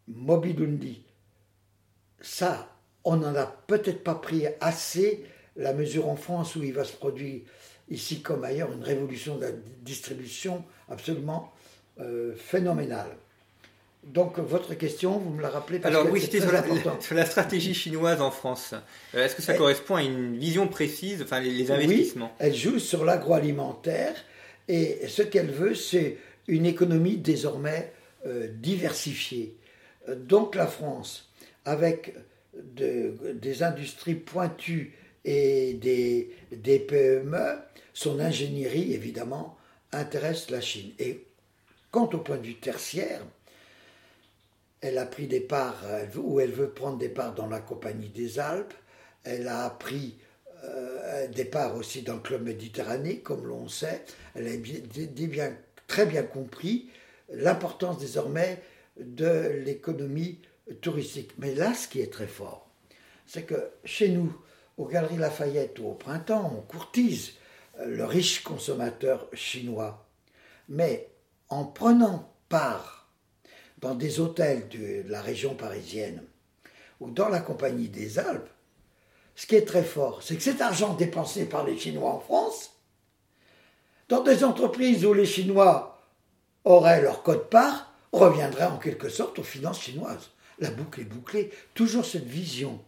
Mobile 0.08 0.62
only. 0.62 1.02
Ça, 2.22 2.76
on 3.04 3.17
n'en 3.17 3.36
a 3.36 3.46
peut-être 3.46 4.04
pas 4.04 4.15
pris 4.15 4.46
assez 4.60 5.26
la 5.56 5.74
mesure 5.74 6.08
en 6.08 6.15
France 6.15 6.56
où 6.56 6.63
il 6.63 6.74
va 6.74 6.84
se 6.84 6.93
produire, 6.93 7.41
ici 7.89 8.22
comme 8.22 8.43
ailleurs, 8.43 8.72
une 8.72 8.84
révolution 8.84 9.38
de 9.38 9.41
la 9.46 9.52
distribution 9.82 10.63
absolument 10.89 11.52
euh, 12.00 12.34
phénoménale. 12.36 13.17
Donc 14.04 14.39
votre 14.39 14.74
question, 14.76 15.17
vous 15.17 15.32
me 15.32 15.41
la 15.41 15.50
rappelez 15.50 15.80
parce 15.80 15.93
Alors 15.93 16.08
que 16.08 16.12
oui, 16.12 16.22
c'était 16.22 16.39
sur 16.39 16.52
la, 16.52 16.60
important. 16.60 16.98
sur 17.02 17.15
la 17.15 17.26
stratégie 17.26 17.74
chinoise 17.74 18.22
en 18.22 18.32
France. 18.32 18.74
Euh, 19.15 19.26
Est-ce 19.26 19.36
que 19.36 19.41
ça 19.41 19.54
correspond 19.56 19.96
à 19.96 20.04
une 20.04 20.38
vision 20.38 20.67
précise, 20.67 21.22
enfin 21.22 21.39
les, 21.39 21.52
les 21.52 21.72
investissements? 21.72 22.32
Oui, 22.39 22.46
elle 22.48 22.56
joue 22.56 22.80
sur 22.80 23.04
l'agroalimentaire 23.04 24.15
et 24.67 25.08
ce 25.08 25.22
qu'elle 25.22 25.52
veut, 25.52 25.76
c'est 25.76 26.17
une 26.48 26.65
économie 26.65 27.17
désormais 27.17 27.91
euh, 28.26 28.48
diversifiée. 28.48 29.56
Euh, 30.08 30.15
Donc 30.15 30.56
la 30.56 30.67
France, 30.67 31.30
avec 31.65 32.15
de- 32.54 33.34
des 33.34 33.63
industries 33.63 34.15
pointues 34.15 34.96
et 35.26 35.74
des, 35.74 36.30
PME, 36.80 37.58
son 37.93 38.20
ingénierie 38.20 38.93
évidemment 38.93 39.58
intéresse 39.91 40.50
la 40.50 40.62
Chine. 40.62 40.91
Et 41.00 41.26
quant 41.91 42.10
au 42.13 42.20
point 42.20 42.38
de 42.38 42.46
vue 42.48 42.56
tertiaire, 42.60 43.22
elle 44.82 44.98
a 44.98 45.06
pris 45.06 45.28
des 45.28 45.39
parts, 45.41 45.84
veut- 46.12 46.22
ou 46.22 46.39
elle 46.39 46.52
veut 46.52 46.70
prendre 46.70 46.98
des 46.98 47.10
parts 47.10 47.34
dans 47.34 47.48
la 47.48 47.60
Compagnie 47.60 48.10
des 48.10 48.39
Alpes. 48.39 48.74
Elle 49.24 49.48
a 49.48 49.70
pris 49.72 50.17
euh, 50.63 51.28
des 51.28 51.46
parts 51.46 51.76
aussi 51.76 52.02
dans 52.02 52.15
le 52.15 52.20
Club 52.22 52.43
Méditerranée, 52.43 53.20
comme 53.20 53.46
l'on 53.46 53.67
sait. 53.67 54.04
Elle 54.36 54.48
a 54.48 55.50
très 55.88 56.06
bien 56.06 56.24
compris 56.24 56.89
l'importance 57.32 58.00
désormais 58.00 58.60
de 59.00 59.62
l'économie 59.66 60.42
touristique. 60.82 61.32
Mais 61.38 61.54
là, 61.54 61.74
ce 61.74 61.88
qui 61.88 62.02
est 62.02 62.12
très 62.12 62.28
fort, 62.28 62.70
c'est 63.26 63.44
que 63.44 63.72
chez 63.84 64.10
nous, 64.10 64.36
aux 64.78 64.86
Galeries 64.86 65.18
Lafayette 65.18 65.80
ou 65.80 65.88
au 65.88 65.94
printemps, 65.94 66.54
on 66.56 66.62
courtise 66.62 67.34
euh, 67.80 67.86
le 67.88 68.06
riche 68.06 68.44
consommateur 68.44 69.28
chinois. 69.34 70.08
Mais 70.70 71.10
en 71.50 71.66
prenant 71.66 72.34
part 72.50 73.10
dans 73.80 73.96
des 73.96 74.20
hôtels 74.20 74.68
de 74.70 75.04
la 75.10 75.22
région 75.22 75.56
parisienne 75.56 76.24
ou 77.00 77.10
dans 77.10 77.30
la 77.30 77.40
Compagnie 77.40 77.90
des 77.90 78.20
Alpes, 78.20 78.50
ce 79.36 79.46
qui 79.46 79.56
est 79.56 79.68
très 79.68 79.84
fort, 79.84 80.24
c'est 80.24 80.36
que 80.36 80.42
cet 80.42 80.62
argent 80.62 80.96
dépensé 80.96 81.46
par 81.46 81.64
les 81.64 81.78
Chinois 81.78 82.12
en 82.12 82.20
France, 82.20 82.72
dans 84.10 84.24
des 84.24 84.44
entreprises 84.44 85.06
où 85.06 85.14
les 85.14 85.28
Chinois 85.28 86.02
auraient 86.64 87.02
leur 87.02 87.22
code-part, 87.22 87.87
reviendrait 88.12 88.65
en 88.65 88.78
quelque 88.78 89.10
sorte 89.10 89.39
aux 89.39 89.43
finances 89.43 89.82
chinoises. 89.82 90.32
La 90.60 90.72
boucle 90.72 91.02
est 91.02 91.06
bouclée. 91.06 91.52
Toujours 91.74 92.06
cette 92.06 92.26
vision 92.26 92.84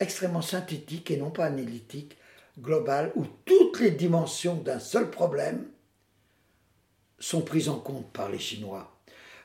extrêmement 0.00 0.42
synthétique 0.42 1.10
et 1.10 1.16
non 1.16 1.30
pas 1.30 1.46
analytique, 1.46 2.16
globale, 2.58 3.12
où 3.16 3.24
toutes 3.44 3.80
les 3.80 3.90
dimensions 3.90 4.56
d'un 4.56 4.78
seul 4.78 5.10
problème 5.10 5.66
sont 7.18 7.40
prises 7.40 7.68
en 7.68 7.78
compte 7.78 8.10
par 8.12 8.28
les 8.28 8.38
Chinois. 8.38 8.92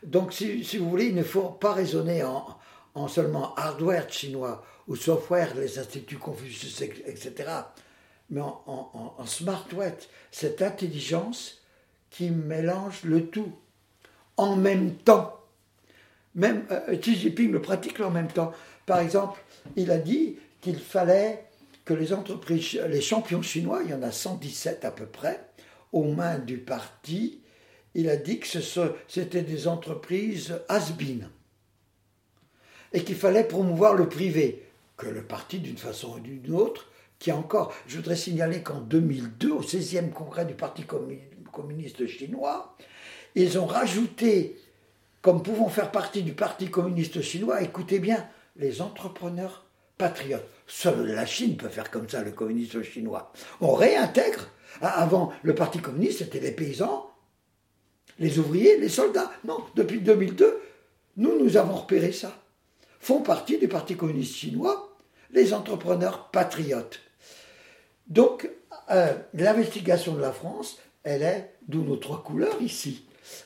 Donc, 0.04 0.34
si, 0.34 0.64
vous 0.78 0.90
voulez, 0.90 1.06
il 1.06 1.16
ne 1.16 1.24
faut 1.24 1.50
pas 1.50 1.74
raisonner 1.74 2.24
en, 2.24 2.58
en 2.96 3.08
seulement 3.08 3.56
hardware 3.56 4.12
chinois 4.12 4.66
ou 4.88 4.96
software, 4.96 5.56
les 5.56 5.80
instituts 5.80 6.18
Confucius, 6.18 6.82
etc., 6.82 7.50
mais 8.30 8.42
en, 8.42 8.64
en, 8.66 9.26
cette 10.32 10.62
intelligence 10.62 11.62
qui 12.10 12.30
mélange 12.30 13.04
le 13.04 13.28
tout 13.28 13.54
en 14.42 14.56
même 14.56 14.96
temps. 14.96 15.40
Même 16.36 16.66
euh, 16.72 16.98
Xi 16.98 17.16
Jinping 17.16 17.52
le 17.52 17.62
pratique 17.62 18.00
en 18.00 18.10
même 18.10 18.28
temps. 18.28 18.52
Par 18.86 19.00
exemple, 19.00 19.40
il 19.76 19.92
a 19.92 19.98
dit 19.98 20.38
qu'il 20.62 20.80
fallait 20.80 21.46
que 21.86 21.94
les 21.94 22.14
entreprises, 22.14 22.80
les 22.90 23.02
champions 23.02 23.42
chinois, 23.42 23.82
il 23.84 23.92
y 23.92 23.94
en 23.94 24.02
a 24.02 24.12
117 24.12 24.84
à 24.86 24.92
peu 24.92 25.06
près, 25.06 25.40
aux 25.92 26.06
mains 26.06 26.40
du 26.40 26.58
parti, 26.58 27.42
il 27.94 28.10
a 28.10 28.16
dit 28.18 28.40
que 28.40 28.48
c'était 29.08 29.42
des 29.42 29.68
entreprises 29.68 30.56
has-been 30.70 31.30
et 32.94 33.04
qu'il 33.04 33.16
fallait 33.16 33.44
promouvoir 33.44 33.94
le 33.96 34.08
privé, 34.10 34.64
que 34.98 35.08
le 35.08 35.24
parti, 35.24 35.60
d'une 35.60 35.78
façon 35.78 36.16
ou 36.16 36.20
d'une 36.20 36.54
autre, 36.54 36.88
qui 37.20 37.32
encore, 37.32 37.74
je 37.88 37.98
voudrais 37.98 38.16
signaler 38.16 38.62
qu'en 38.64 38.80
2002, 38.80 39.52
au 39.52 39.62
16e 39.62 40.10
congrès 40.12 40.46
du 40.46 40.56
Parti 40.56 40.84
commu- 40.84 41.20
communiste 41.52 42.08
chinois, 42.08 42.76
ils 43.36 43.58
ont 43.60 43.66
rajouté, 43.66 44.58
comme 45.22 45.44
pouvant 45.44 45.70
faire 45.70 45.92
partie 45.92 46.24
du 46.24 46.34
Parti 46.34 46.70
communiste 46.70 47.22
chinois, 47.22 47.62
écoutez 47.62 48.00
bien, 48.00 48.28
les 48.56 48.82
entrepreneurs 48.82 49.66
patriotes. 49.98 50.48
Seule 50.68 51.08
la 51.08 51.26
Chine 51.26 51.58
peut 51.58 51.70
faire 51.70 51.92
comme 51.92 52.10
ça, 52.10 52.24
le 52.24 52.32
communisme 52.32 52.84
chinois. 52.84 53.32
On 53.60 53.74
réintègre. 53.74 54.48
Ah, 54.82 55.02
Avant, 55.02 55.32
le 55.44 55.54
Parti 55.54 55.80
communiste, 55.80 56.20
c'était 56.20 56.40
les 56.40 56.52
paysans, 56.52 57.12
les 58.20 58.40
ouvriers, 58.40 58.78
les 58.78 58.90
soldats. 58.90 59.32
Non, 59.46 59.60
depuis 59.76 60.00
2002, 60.00 60.62
nous, 61.18 61.38
nous 61.38 61.58
avons 61.58 61.76
repéré 61.76 62.12
ça. 62.12 62.42
Font 63.00 63.22
partie 63.22 63.58
du 63.58 63.68
Parti 63.68 63.96
communiste 63.96 64.36
chinois 64.36 64.96
les 65.34 65.54
entrepreneurs 65.54 66.30
patriotes. 66.30 67.00
Donc, 68.08 68.50
euh, 68.90 69.14
l'investigation 69.34 70.16
de 70.16 70.22
la 70.22 70.32
France, 70.32 70.78
elle 71.04 71.22
est 71.24 71.54
d'où 71.68 71.84
nos 71.84 71.96
trois 71.96 72.24
couleurs 72.24 72.62
ici. 72.62 73.06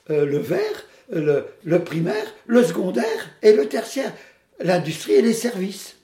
Euh, 0.09 0.25
le 0.25 0.37
vert, 0.37 0.85
le, 1.09 1.45
le 1.63 1.83
primaire, 1.83 2.33
le 2.47 2.63
secondaire 2.63 3.29
et 3.41 3.53
le 3.53 3.67
tertiaire. 3.67 4.13
L'industrie 4.59 5.13
et 5.13 5.21
les 5.21 5.33
services. 5.33 5.97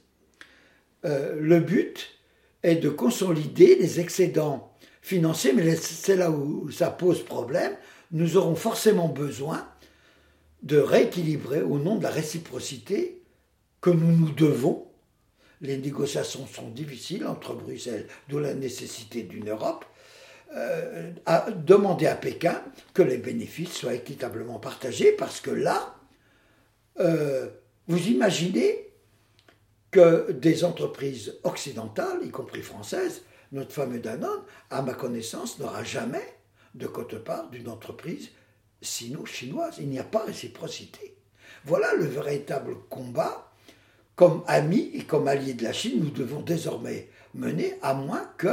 Euh, 1.05 1.35
le 1.39 1.59
but 1.59 2.09
est 2.63 2.75
de 2.75 2.89
consolider 2.89 3.75
les 3.75 3.99
excédents 3.99 4.71
financer, 5.01 5.51
mais 5.53 5.75
c'est 5.75 6.15
là 6.15 6.29
où 6.31 6.69
ça 6.69 6.89
pose 6.89 7.23
problème. 7.23 7.75
Nous 8.11 8.37
aurons 8.37 8.55
forcément 8.55 9.07
besoin 9.07 9.67
de 10.63 10.77
rééquilibrer 10.77 11.61
au 11.61 11.79
nom 11.79 11.95
de 11.95 12.03
la 12.03 12.11
réciprocité 12.11 13.21
que 13.81 13.89
nous 13.89 14.15
nous 14.15 14.31
devons. 14.31 14.87
Les 15.61 15.77
négociations 15.77 16.45
sont 16.47 16.69
difficiles 16.69 17.25
entre 17.25 17.53
Bruxelles, 17.55 18.07
d'où 18.29 18.39
la 18.39 18.53
nécessité 18.53 19.23
d'une 19.23 19.49
Europe, 19.49 19.85
euh, 20.55 21.11
à 21.25 21.49
demander 21.51 22.07
à 22.07 22.15
Pékin 22.15 22.61
que 22.93 23.01
les 23.01 23.17
bénéfices 23.17 23.73
soient 23.73 23.93
équitablement 23.93 24.59
partagés, 24.59 25.13
parce 25.13 25.39
que 25.39 25.51
là, 25.51 25.95
euh, 26.99 27.47
vous 27.87 28.07
imaginez 28.07 28.89
que 29.91 30.31
des 30.31 30.63
entreprises 30.63 31.37
occidentales, 31.43 32.19
y 32.23 32.31
compris 32.31 32.61
françaises, 32.61 33.23
notre 33.51 33.71
fameux 33.71 33.99
Danone, 33.99 34.41
à 34.69 34.81
ma 34.81 34.93
connaissance, 34.93 35.59
n'aura 35.59 35.83
jamais 35.83 36.25
de 36.75 36.87
cote-part 36.87 37.49
d'une 37.49 37.69
entreprise 37.69 38.29
sino-chinoise. 38.81 39.75
Il 39.79 39.89
n'y 39.89 39.99
a 39.99 40.03
pas 40.03 40.23
réciprocité. 40.23 41.15
Voilà 41.65 41.93
le 41.95 42.05
véritable 42.05 42.75
combat. 42.89 43.47
Comme 44.15 44.43
amis 44.47 44.91
et 44.93 45.03
comme 45.03 45.27
alliés 45.27 45.53
de 45.53 45.63
la 45.63 45.73
Chine, 45.73 46.03
nous 46.03 46.11
devons 46.11 46.41
désormais 46.41 47.09
mener, 47.33 47.77
à 47.81 47.93
moins 47.93 48.29
que 48.37 48.49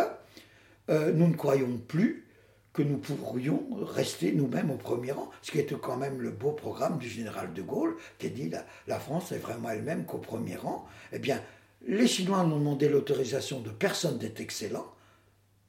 euh, 0.88 1.12
nous 1.12 1.28
ne 1.28 1.34
croyons 1.34 1.78
plus 1.86 2.24
que 2.72 2.82
nous 2.82 2.98
pourrions 2.98 3.66
rester 3.82 4.32
nous-mêmes 4.32 4.70
au 4.70 4.76
premier 4.76 5.12
rang, 5.12 5.30
ce 5.42 5.50
qui 5.50 5.58
était 5.58 5.74
quand 5.74 5.96
même 5.96 6.20
le 6.20 6.30
beau 6.30 6.52
programme 6.52 6.98
du 6.98 7.08
général 7.08 7.52
de 7.52 7.62
Gaulle, 7.62 7.96
qui 8.18 8.26
a 8.26 8.30
dit 8.30 8.50
la, 8.50 8.64
la 8.86 9.00
France 9.00 9.32
est 9.32 9.38
vraiment 9.38 9.70
elle-même 9.70 10.04
qu'au 10.04 10.18
premier 10.18 10.56
rang. 10.56 10.86
Eh 11.12 11.18
bien, 11.18 11.42
les 11.86 12.06
Chinois 12.06 12.44
n'ont 12.44 12.58
demandé 12.58 12.88
l'autorisation 12.88 13.60
de 13.60 13.70
personne 13.70 14.18
d'être 14.18 14.40
excellent. 14.40 14.86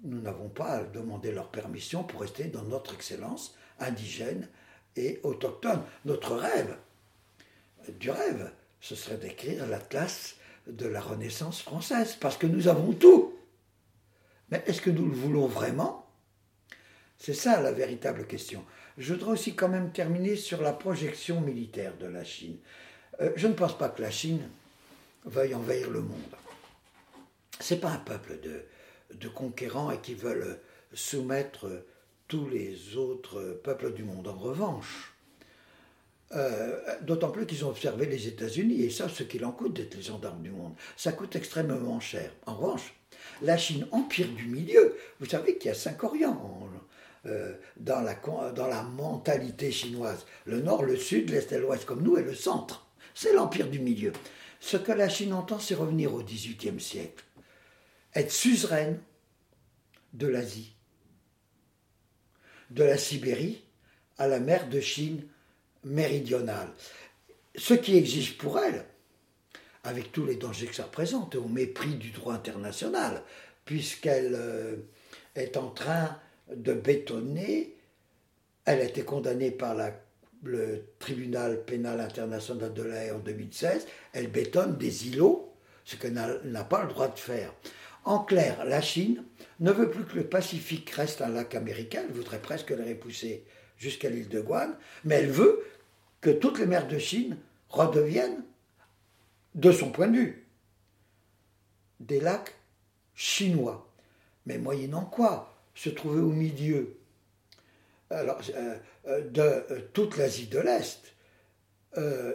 Nous 0.04 0.22
n'avons 0.22 0.50
pas 0.50 0.84
demandé 0.84 1.32
leur 1.32 1.50
permission 1.50 2.04
pour 2.04 2.22
rester 2.22 2.46
dans 2.46 2.64
notre 2.64 2.94
excellence 2.94 3.56
indigène 3.80 4.48
et 4.96 5.20
autochtone. 5.24 5.82
Notre 6.06 6.36
rêve, 6.36 6.78
du 8.00 8.12
rêve, 8.12 8.52
ce 8.82 8.96
serait 8.96 9.18
d'écrire 9.18 9.66
l'atlas 9.68 10.36
de 10.68 10.88
la 10.88 11.02
Renaissance 11.02 11.62
française, 11.62 12.16
parce 12.20 12.38
que 12.38 12.48
nous 12.48 12.68
avons 12.68 12.94
tout. 12.94 13.34
Mais 14.52 14.64
est-ce 14.66 14.82
que 14.82 14.90
nous 14.90 15.08
le 15.08 15.16
voulons 15.16 15.48
vraiment? 15.48 16.06
C'est 17.18 17.34
ça 17.34 17.62
la 17.62 17.72
véritable 17.72 18.26
question. 18.26 18.64
Je 18.98 19.14
voudrais 19.14 19.32
aussi 19.32 19.56
quand 19.56 19.70
même 19.70 19.92
terminer 19.92 20.36
sur 20.36 20.62
la 20.62 20.74
projection 20.74 21.42
militaire 21.42 21.98
de 21.98 22.08
la 22.08 22.24
Chine. 22.24 22.58
Euh, 23.22 23.32
je 23.36 23.48
ne 23.48 23.54
pense 23.54 23.78
pas 23.78 23.90
que 23.90 24.02
la 24.02 24.12
Chine 24.12 24.50
veuille 25.26 25.54
envahir 25.54 25.90
le 25.90 26.02
monde. 26.02 26.36
Ce 27.60 27.74
n'est 27.74 27.80
pas 27.80 27.92
un 27.92 27.98
peuple 27.98 28.40
de, 28.42 28.64
de 29.16 29.28
conquérants 29.28 29.92
et 29.92 30.00
qui 30.00 30.16
veulent 30.16 30.60
soumettre 30.94 31.68
tous 32.28 32.48
les 32.48 32.96
autres 32.96 33.60
peuples 33.64 33.94
du 33.94 34.04
monde. 34.04 34.28
En 34.28 34.38
revanche, 34.38 35.14
euh, 36.36 36.80
d'autant 37.02 37.32
plus 37.32 37.48
qu'ils 37.48 37.66
ont 37.66 37.70
observé 37.70 38.06
les 38.06 38.28
États-Unis 38.28 38.84
et 38.84 38.90
savent 38.92 39.14
ce 39.14 39.24
qu'il 39.24 39.44
en 39.46 39.52
coûte 39.52 39.74
d'être 39.74 39.96
les 39.96 40.04
gendarmes 40.04 40.44
du 40.44 40.52
monde. 40.52 40.76
Ça 40.96 41.12
coûte 41.12 41.36
extrêmement 41.36 42.00
cher. 42.00 42.32
En 42.46 42.56
revanche, 42.56 42.94
la 43.42 43.58
Chine, 43.58 43.88
empire 43.92 44.28
du 44.30 44.46
milieu, 44.46 44.96
vous 45.20 45.26
savez 45.26 45.58
qu'il 45.58 45.70
y 45.70 45.72
a 45.72 45.76
cinq 45.76 46.04
Orients 46.04 46.70
euh, 47.26 47.54
dans, 47.78 48.02
la, 48.02 48.16
dans 48.52 48.68
la 48.68 48.84
mentalité 48.84 49.72
chinoise. 49.72 50.26
Le 50.46 50.62
nord, 50.62 50.84
le 50.84 50.96
sud, 50.96 51.30
l'est 51.30 51.52
et 51.52 51.58
l'ouest 51.58 51.86
comme 51.86 52.02
nous 52.02 52.18
et 52.18 52.24
le 52.24 52.34
centre. 52.34 52.88
C'est 53.14 53.34
l'empire 53.34 53.68
du 53.70 53.80
milieu. 53.80 54.14
Ce 54.60 54.78
que 54.78 54.92
la 54.92 55.10
Chine 55.10 55.34
entend, 55.34 55.60
c'est 55.60 55.76
revenir 55.76 56.14
au 56.14 56.24
XVIIIe 56.24 56.80
siècle. 56.80 57.24
Être 58.16 58.32
suzeraine 58.32 59.00
de 60.14 60.28
l'Asie, 60.28 60.76
de 62.72 62.84
la 62.84 62.98
Sibérie 62.98 63.64
à 64.18 64.28
la 64.28 64.40
mer 64.40 64.70
de 64.70 64.80
Chine 64.80 65.24
méridionale. 65.84 66.70
Ce 67.56 67.74
qui 67.74 67.96
exige 67.96 68.38
pour 68.38 68.60
elle, 68.60 68.86
avec 69.84 70.12
tous 70.12 70.26
les 70.26 70.36
dangers 70.36 70.68
que 70.68 70.76
ça 70.76 70.84
représente, 70.84 71.36
au 71.36 71.48
mépris 71.48 71.96
du 71.96 72.12
droit 72.12 72.34
international, 72.34 73.24
puisqu'elle 73.66 74.36
euh, 74.36 74.76
est 75.36 75.58
en 75.58 75.70
train 75.70 76.18
de 76.54 76.74
bétonner, 76.74 77.76
elle 78.66 78.82
a 78.82 78.84
été 78.84 79.04
condamnée 79.04 79.52
par 79.52 79.76
le 80.44 80.84
tribunal 81.00 81.64
pénal 81.64 82.00
international 82.00 82.74
de 82.74 82.84
la 82.84 83.16
en 83.16 83.20
2016, 83.20 83.88
elle 84.14 84.30
bétonne 84.30 84.78
des 84.78 85.08
îlots, 85.08 85.54
ce 85.86 85.96
qu'elle 85.96 86.14
n'a 86.14 86.64
pas 86.64 86.84
le 86.84 86.90
droit 86.90 87.08
de 87.08 87.18
faire. 87.18 87.54
En 88.06 88.20
clair, 88.20 88.66
la 88.66 88.82
Chine 88.82 89.24
ne 89.60 89.72
veut 89.72 89.90
plus 89.90 90.06
que 90.06 90.16
le 90.16 90.24
Pacifique 90.24 90.90
reste 90.92 91.22
un 91.22 91.30
lac 91.30 91.56
américain, 91.56 92.04
elle 92.08 92.16
voudrait 92.16 92.42
presque 92.42 92.70
le 92.72 92.84
repousser 92.84 93.44
jusqu'à 93.78 94.10
l'île 94.10 94.30
de 94.30 94.40
Guan, 94.40 94.76
mais 95.04 95.16
elle 95.16 95.30
veut 95.30 95.64
que 96.22 96.30
toutes 96.30 96.60
les 96.60 96.66
mers 96.66 96.88
de 96.88 96.98
Chine 96.98 97.38
redeviennent, 97.70 98.44
de 99.60 99.72
son 99.72 99.92
point 99.92 100.08
de 100.08 100.18
vue, 100.18 100.48
des 102.00 102.20
lacs 102.20 102.56
chinois. 103.14 103.92
Mais 104.46 104.58
moyennant 104.58 105.06
quoi 105.06 105.54
se 105.76 105.90
trouver 105.90 106.22
au 106.22 106.32
milieu 106.32 106.98
euh, 108.12 108.34
euh, 109.06 109.22
de 109.30 109.42
euh, 109.42 109.80
toute 109.94 110.18
l'Asie 110.18 110.48
de 110.48 110.60
l'Est, 110.60 111.14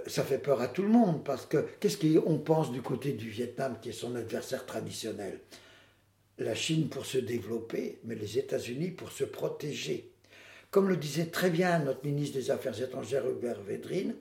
ça 0.06 0.24
fait 0.24 0.38
peur 0.38 0.60
à 0.60 0.68
tout 0.68 0.82
le 0.82 0.88
monde 0.88 1.24
parce 1.24 1.46
que 1.46 1.64
qu'est-ce 1.80 1.96
qu'on 1.96 2.38
pense 2.38 2.70
du 2.70 2.82
côté 2.82 3.12
du 3.12 3.30
Vietnam 3.30 3.78
qui 3.80 3.88
est 3.88 3.92
son 3.92 4.14
adversaire 4.14 4.66
traditionnel? 4.66 5.40
La 6.36 6.54
Chine 6.54 6.88
pour 6.88 7.06
se 7.06 7.16
développer, 7.16 7.98
mais 8.04 8.14
les 8.14 8.38
États-Unis 8.38 8.90
pour 8.90 9.10
se 9.10 9.24
protéger. 9.24 10.10
Comme 10.70 10.88
le 10.88 10.98
disait 10.98 11.26
très 11.26 11.48
bien 11.48 11.78
notre 11.78 12.04
ministre 12.04 12.36
des 12.36 12.50
Affaires 12.50 12.78
étrangères 12.78 13.26
Hubert 13.26 13.62
Védrine, 13.62 14.14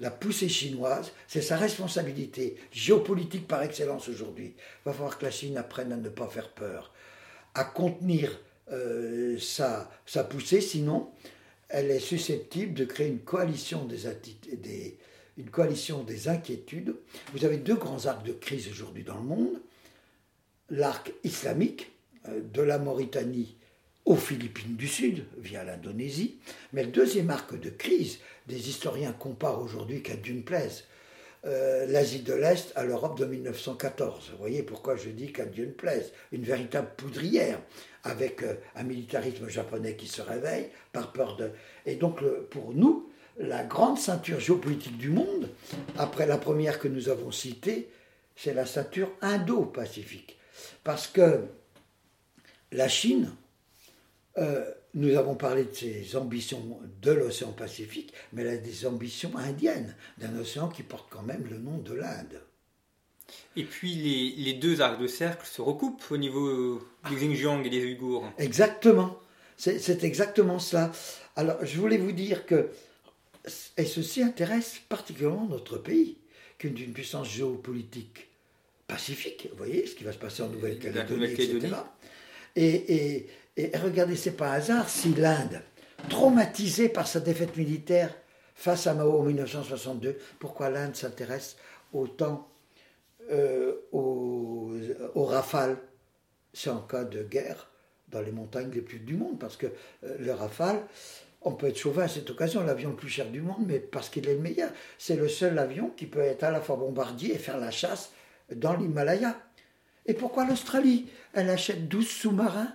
la 0.00 0.10
poussée 0.10 0.48
chinoise, 0.48 1.12
c'est 1.28 1.42
sa 1.42 1.56
responsabilité 1.56 2.56
géopolitique 2.72 3.46
par 3.46 3.62
excellence 3.62 4.08
aujourd'hui. 4.08 4.54
Il 4.56 4.84
va 4.86 4.92
falloir 4.92 5.18
que 5.18 5.26
la 5.26 5.30
Chine 5.30 5.58
apprenne 5.58 5.92
à 5.92 5.96
ne 5.96 6.08
pas 6.08 6.26
faire 6.26 6.48
peur, 6.48 6.92
à 7.54 7.64
contenir 7.64 8.40
euh, 8.72 9.38
sa, 9.38 9.90
poussée, 10.28 10.60
sinon 10.60 11.10
elle 11.68 11.90
est 11.90 12.00
susceptible 12.00 12.74
de 12.74 12.84
créer 12.84 13.06
une 13.06 13.20
coalition 13.20 13.84
des, 13.84 13.98
des, 14.56 14.98
une 15.38 15.50
coalition 15.50 16.02
des 16.02 16.28
inquiétudes. 16.28 16.96
Vous 17.32 17.44
avez 17.44 17.58
deux 17.58 17.76
grands 17.76 18.06
arcs 18.06 18.26
de 18.26 18.32
crise 18.32 18.68
aujourd'hui 18.68 19.04
dans 19.04 19.14
le 19.14 19.22
monde. 19.22 19.60
L'arc 20.68 21.12
islamique 21.22 21.92
euh, 22.28 22.40
de 22.40 22.62
la 22.62 22.78
Mauritanie 22.78 23.56
aux 24.04 24.16
Philippines 24.16 24.76
du 24.76 24.88
Sud, 24.88 25.24
via 25.38 25.64
l'Indonésie. 25.64 26.38
Mais 26.72 26.84
le 26.84 26.90
deuxième 26.90 27.30
arc 27.30 27.58
de 27.58 27.70
crise, 27.70 28.18
des 28.46 28.68
historiens 28.68 29.12
comparent 29.12 29.62
aujourd'hui 29.62 30.02
qu'à 30.02 30.16
d'une 30.16 30.42
plaise 30.42 30.84
euh, 31.46 31.86
l'Asie 31.86 32.20
de 32.20 32.34
l'Est 32.34 32.70
à 32.76 32.84
l'Europe 32.84 33.18
de 33.18 33.24
1914. 33.24 34.30
Vous 34.32 34.38
voyez 34.38 34.62
pourquoi 34.62 34.96
je 34.96 35.08
dis 35.08 35.32
qu'à 35.32 35.46
Dieu 35.46 35.64
ne 35.64 35.70
plaise. 35.70 36.12
Une 36.32 36.42
véritable 36.42 36.88
poudrière 36.98 37.58
avec 38.04 38.42
euh, 38.42 38.56
un 38.76 38.82
militarisme 38.82 39.48
japonais 39.48 39.96
qui 39.96 40.06
se 40.06 40.20
réveille 40.20 40.68
par 40.92 41.12
peur 41.12 41.36
de... 41.36 41.50
Et 41.86 41.94
donc 41.94 42.22
pour 42.50 42.74
nous, 42.74 43.10
la 43.38 43.64
grande 43.64 43.98
ceinture 43.98 44.38
géopolitique 44.38 44.98
du 44.98 45.08
monde, 45.08 45.48
après 45.96 46.26
la 46.26 46.36
première 46.36 46.78
que 46.78 46.88
nous 46.88 47.08
avons 47.08 47.32
citée, 47.32 47.88
c'est 48.36 48.52
la 48.52 48.66
ceinture 48.66 49.10
Indo-Pacifique. 49.22 50.38
Parce 50.84 51.06
que 51.06 51.40
la 52.70 52.88
Chine, 52.88 53.32
euh, 54.38 54.64
nous 54.94 55.16
avons 55.16 55.34
parlé 55.34 55.64
de 55.64 55.74
ses 55.74 56.16
ambitions 56.16 56.80
de 57.02 57.12
l'océan 57.12 57.52
Pacifique, 57.52 58.12
mais 58.32 58.42
elle 58.42 58.48
a 58.48 58.56
des 58.56 58.86
ambitions 58.86 59.36
indiennes, 59.36 59.94
d'un 60.18 60.36
océan 60.38 60.68
qui 60.68 60.82
porte 60.82 61.08
quand 61.10 61.22
même 61.22 61.46
le 61.48 61.58
nom 61.58 61.78
de 61.78 61.94
l'Inde. 61.94 62.40
Et 63.56 63.64
puis 63.64 63.94
les, 63.94 64.42
les, 64.42 64.52
deux 64.54 64.80
arcs 64.80 65.00
de 65.00 65.06
cercle 65.06 65.46
se 65.46 65.62
recoupent 65.62 66.02
au 66.10 66.16
niveau 66.16 66.80
du 67.08 67.14
Xinjiang 67.14 67.64
et 67.64 67.70
des 67.70 67.84
Ouïghours. 67.84 68.28
Exactement, 68.38 69.18
c'est 69.56 70.04
exactement 70.04 70.58
cela. 70.58 70.90
Alors 71.36 71.64
je 71.64 71.78
voulais 71.78 71.98
vous 71.98 72.12
dire 72.12 72.46
que, 72.46 72.70
et 73.76 73.84
ceci 73.84 74.22
intéresse 74.22 74.80
particulièrement 74.88 75.46
notre 75.46 75.78
pays, 75.78 76.18
qui 76.58 76.66
est 76.66 76.70
une 76.70 76.92
puissance 76.92 77.28
géopolitique 77.28 78.28
pacifique, 78.86 79.48
vous 79.52 79.56
voyez 79.56 79.86
ce 79.86 79.94
qui 79.94 80.04
va 80.04 80.12
se 80.12 80.18
passer 80.18 80.42
en 80.42 80.48
Nouvelle-Calédonie, 80.48 81.24
etc. 81.32 81.76
Et, 82.56 82.94
et, 82.94 83.26
et 83.60 83.76
regardez, 83.76 84.16
c'est 84.16 84.32
pas 84.32 84.50
un 84.50 84.54
hasard 84.54 84.88
si 84.88 85.14
l'Inde, 85.14 85.60
traumatisée 86.08 86.88
par 86.88 87.06
sa 87.06 87.20
défaite 87.20 87.56
militaire 87.56 88.14
face 88.54 88.86
à 88.86 88.94
Mao 88.94 89.18
en 89.18 89.22
1962, 89.22 90.18
pourquoi 90.38 90.70
l'Inde 90.70 90.94
s'intéresse 90.94 91.56
autant 91.92 92.48
euh, 93.30 93.74
aux, 93.92 94.70
rafales? 95.14 95.76
C'est 96.52 96.70
en 96.70 96.80
cas 96.80 97.04
de 97.04 97.22
guerre 97.22 97.70
dans 98.08 98.20
les 98.20 98.32
montagnes 98.32 98.70
les 98.72 98.80
plus 98.80 98.98
du 98.98 99.14
monde, 99.14 99.38
parce 99.38 99.56
que 99.56 99.66
euh, 100.04 100.16
le 100.18 100.32
rafale, 100.32 100.82
on 101.42 101.52
peut 101.52 101.68
être 101.68 101.78
chauvin 101.78 102.04
à 102.04 102.08
cette 102.08 102.28
occasion, 102.28 102.62
l'avion 102.62 102.90
le 102.90 102.96
plus 102.96 103.08
cher 103.08 103.30
du 103.30 103.40
monde, 103.40 103.64
mais 103.66 103.78
parce 103.78 104.08
qu'il 104.08 104.28
est 104.28 104.34
le 104.34 104.40
meilleur. 104.40 104.70
C'est 104.98 105.16
le 105.16 105.28
seul 105.28 105.58
avion 105.58 105.90
qui 105.96 106.06
peut 106.06 106.20
être 106.20 106.44
à 106.44 106.50
la 106.50 106.60
fois 106.60 106.76
bombardier 106.76 107.34
et 107.34 107.38
faire 107.38 107.58
la 107.58 107.70
chasse 107.70 108.12
dans 108.54 108.74
l'Himalaya. 108.74 109.40
Et 110.06 110.14
pourquoi 110.14 110.44
l'Australie? 110.44 111.08
Elle 111.32 111.50
achète 111.50 111.88
12 111.88 112.06
sous-marins 112.06 112.74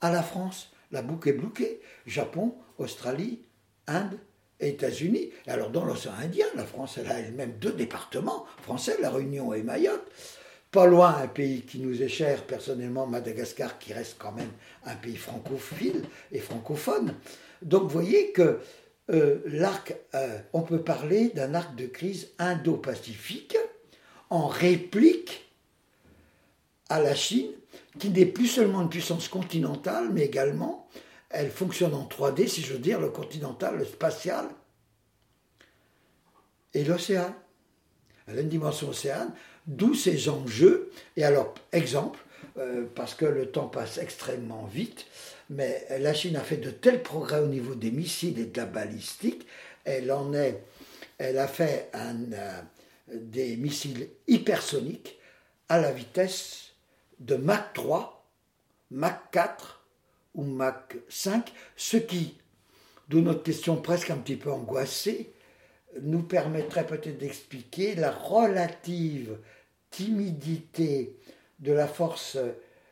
À 0.00 0.10
la 0.12 0.22
France, 0.22 0.70
la 0.92 1.02
boucle 1.02 1.28
est 1.28 1.32
bloquée. 1.32 1.80
Japon, 2.06 2.54
Australie, 2.78 3.42
Inde 3.86 4.18
et 4.60 4.68
États-Unis. 4.68 5.30
Alors 5.46 5.70
dans 5.70 5.84
l'océan 5.84 6.12
Indien, 6.20 6.46
la 6.54 6.64
France 6.64 6.98
elle 6.98 7.10
a 7.10 7.18
elle-même 7.18 7.52
deux 7.60 7.72
départements 7.72 8.46
français, 8.62 8.96
la 9.00 9.10
Réunion 9.10 9.52
et 9.54 9.62
Mayotte. 9.62 10.06
Pas 10.70 10.86
loin, 10.86 11.16
un 11.16 11.28
pays 11.28 11.62
qui 11.62 11.78
nous 11.78 12.02
est 12.02 12.08
cher, 12.08 12.44
personnellement, 12.44 13.06
Madagascar, 13.06 13.78
qui 13.78 13.94
reste 13.94 14.16
quand 14.18 14.32
même 14.32 14.50
un 14.84 14.94
pays 14.96 15.16
francophile 15.16 16.04
et 16.30 16.40
francophone. 16.40 17.14
Donc 17.62 17.84
vous 17.84 17.88
voyez 17.88 18.32
que 18.32 18.60
euh, 19.10 19.38
l'arc, 19.46 19.96
euh, 20.14 20.38
on 20.52 20.60
peut 20.60 20.82
parler 20.82 21.30
d'un 21.30 21.54
arc 21.54 21.74
de 21.74 21.86
crise 21.86 22.28
indo-pacifique 22.38 23.56
en 24.28 24.46
réplique 24.46 25.47
à 26.88 27.00
la 27.00 27.14
Chine, 27.14 27.50
qui 27.98 28.10
n'est 28.10 28.26
plus 28.26 28.46
seulement 28.46 28.82
une 28.82 28.88
puissance 28.88 29.28
continentale, 29.28 30.10
mais 30.12 30.24
également, 30.24 30.88
elle 31.30 31.50
fonctionne 31.50 31.94
en 31.94 32.06
3D, 32.06 32.46
si 32.46 32.62
je 32.62 32.72
veux 32.72 32.78
dire, 32.78 33.00
le 33.00 33.10
continental, 33.10 33.76
le 33.76 33.84
spatial 33.84 34.48
et 36.74 36.84
l'océan. 36.84 37.34
Elle 38.26 38.38
a 38.38 38.40
une 38.42 38.48
dimension 38.48 38.88
océane, 38.90 39.32
d'où 39.66 39.94
ces 39.94 40.28
enjeux. 40.28 40.90
Et 41.16 41.24
alors, 41.24 41.54
exemple, 41.72 42.18
euh, 42.58 42.86
parce 42.94 43.14
que 43.14 43.24
le 43.24 43.50
temps 43.50 43.68
passe 43.68 43.98
extrêmement 43.98 44.64
vite, 44.64 45.06
mais 45.50 45.86
la 45.98 46.12
Chine 46.14 46.36
a 46.36 46.42
fait 46.42 46.56
de 46.56 46.70
tels 46.70 47.02
progrès 47.02 47.40
au 47.40 47.46
niveau 47.46 47.74
des 47.74 47.90
missiles 47.90 48.38
et 48.38 48.46
de 48.46 48.56
la 48.56 48.66
balistique, 48.66 49.46
elle 49.84 50.12
en 50.12 50.34
est, 50.34 50.62
elle 51.18 51.38
a 51.38 51.48
fait 51.48 51.90
euh, 51.94 52.60
des 53.12 53.56
missiles 53.56 54.08
hypersoniques 54.26 55.18
à 55.68 55.80
la 55.80 55.92
vitesse 55.92 56.67
de 57.20 57.36
Mach 57.36 57.72
3, 57.74 58.24
Mach 58.90 59.30
4 59.32 59.84
ou 60.34 60.44
Mach 60.44 60.96
5, 61.08 61.52
ce 61.76 61.96
qui, 61.96 62.38
d'où 63.08 63.20
notre 63.20 63.42
question 63.42 63.76
presque 63.76 64.10
un 64.10 64.16
petit 64.16 64.36
peu 64.36 64.52
angoissée, 64.52 65.32
nous 66.02 66.22
permettrait 66.22 66.86
peut-être 66.86 67.18
d'expliquer 67.18 67.94
la 67.94 68.10
relative 68.10 69.38
timidité 69.90 71.16
de 71.60 71.72
la 71.72 71.88
force 71.88 72.36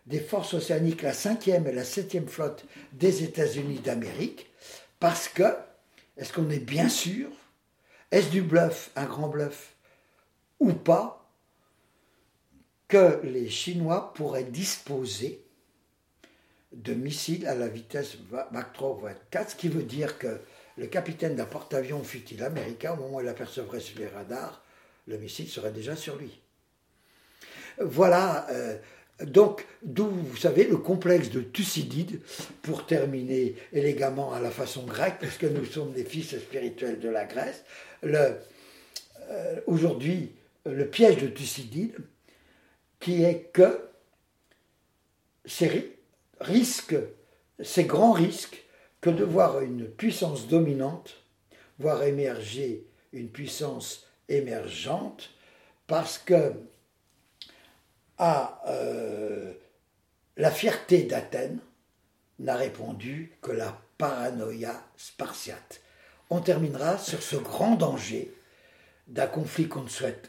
des 0.06 0.20
forces 0.20 0.54
océaniques, 0.54 1.02
la 1.02 1.12
cinquième 1.12 1.66
et 1.66 1.72
la 1.72 1.84
septième 1.84 2.28
flotte 2.28 2.64
des 2.92 3.24
États-Unis 3.24 3.80
d'Amérique, 3.80 4.48
parce 5.00 5.28
que, 5.28 5.56
est-ce 6.16 6.32
qu'on 6.32 6.48
est 6.50 6.60
bien 6.60 6.88
sûr, 6.88 7.28
est-ce 8.10 8.30
du 8.30 8.42
bluff, 8.42 8.90
un 8.94 9.04
grand 9.04 9.28
bluff, 9.28 9.74
ou 10.60 10.72
pas, 10.72 11.25
que 12.88 13.20
les 13.24 13.48
Chinois 13.48 14.12
pourraient 14.14 14.44
disposer 14.44 15.42
de 16.72 16.94
missiles 16.94 17.46
à 17.46 17.54
la 17.54 17.68
vitesse 17.68 18.16
Mach 18.52 18.72
3 18.74 18.90
ou 18.90 19.08
4, 19.30 19.50
ce 19.50 19.56
qui 19.56 19.68
veut 19.68 19.82
dire 19.82 20.18
que 20.18 20.40
le 20.76 20.86
capitaine 20.86 21.36
d'un 21.36 21.46
porte-avions, 21.46 22.02
fut-il 22.02 22.42
américain, 22.42 22.92
au 22.92 22.96
moment 22.96 23.16
où 23.16 23.20
il 23.20 23.28
apercevrait 23.28 23.80
sur 23.80 23.98
les 23.98 24.08
radars, 24.08 24.62
le 25.06 25.16
missile 25.16 25.48
serait 25.48 25.72
déjà 25.72 25.96
sur 25.96 26.16
lui. 26.16 26.38
Voilà 27.78 28.46
euh, 28.50 28.76
donc, 29.22 29.66
d'où, 29.82 30.08
vous 30.08 30.36
savez, 30.36 30.64
le 30.64 30.76
complexe 30.76 31.30
de 31.30 31.40
Thucydide, 31.40 32.20
pour 32.60 32.84
terminer 32.84 33.54
élégamment 33.72 34.34
à 34.34 34.40
la 34.40 34.50
façon 34.50 34.84
grecque, 34.84 35.16
puisque 35.20 35.44
nous 35.44 35.64
sommes 35.64 35.92
des 35.92 36.04
fils 36.04 36.38
spirituels 36.38 37.00
de 37.00 37.08
la 37.08 37.24
Grèce, 37.24 37.64
euh, 38.04 38.34
aujourd'hui, 39.66 40.32
le 40.66 40.86
piège 40.86 41.16
de 41.16 41.28
Thucydide, 41.28 41.94
qui 43.06 43.22
est 43.22 43.52
que 43.52 43.88
ces 45.44 45.96
risques, 46.40 46.96
ces 47.62 47.84
grands 47.84 48.10
risques, 48.10 48.64
que 49.00 49.10
de 49.10 49.22
voir 49.22 49.60
une 49.60 49.88
puissance 49.88 50.48
dominante, 50.48 51.14
voir 51.78 52.02
émerger 52.02 52.84
une 53.12 53.28
puissance 53.28 54.08
émergente, 54.28 55.30
parce 55.86 56.18
que 56.18 56.54
à 58.18 58.60
euh, 58.66 59.52
la 60.36 60.50
fierté 60.50 61.04
d'Athènes 61.04 61.60
n'a 62.40 62.56
répondu 62.56 63.36
que 63.40 63.52
la 63.52 63.80
paranoïa 63.98 64.82
spartiate. 64.96 65.80
On 66.28 66.40
terminera 66.40 66.98
sur 66.98 67.22
ce 67.22 67.36
grand 67.36 67.76
danger 67.76 68.34
d'un 69.06 69.28
conflit 69.28 69.68
qu'on 69.68 69.84
ne 69.84 69.88
souhaite 69.88 70.28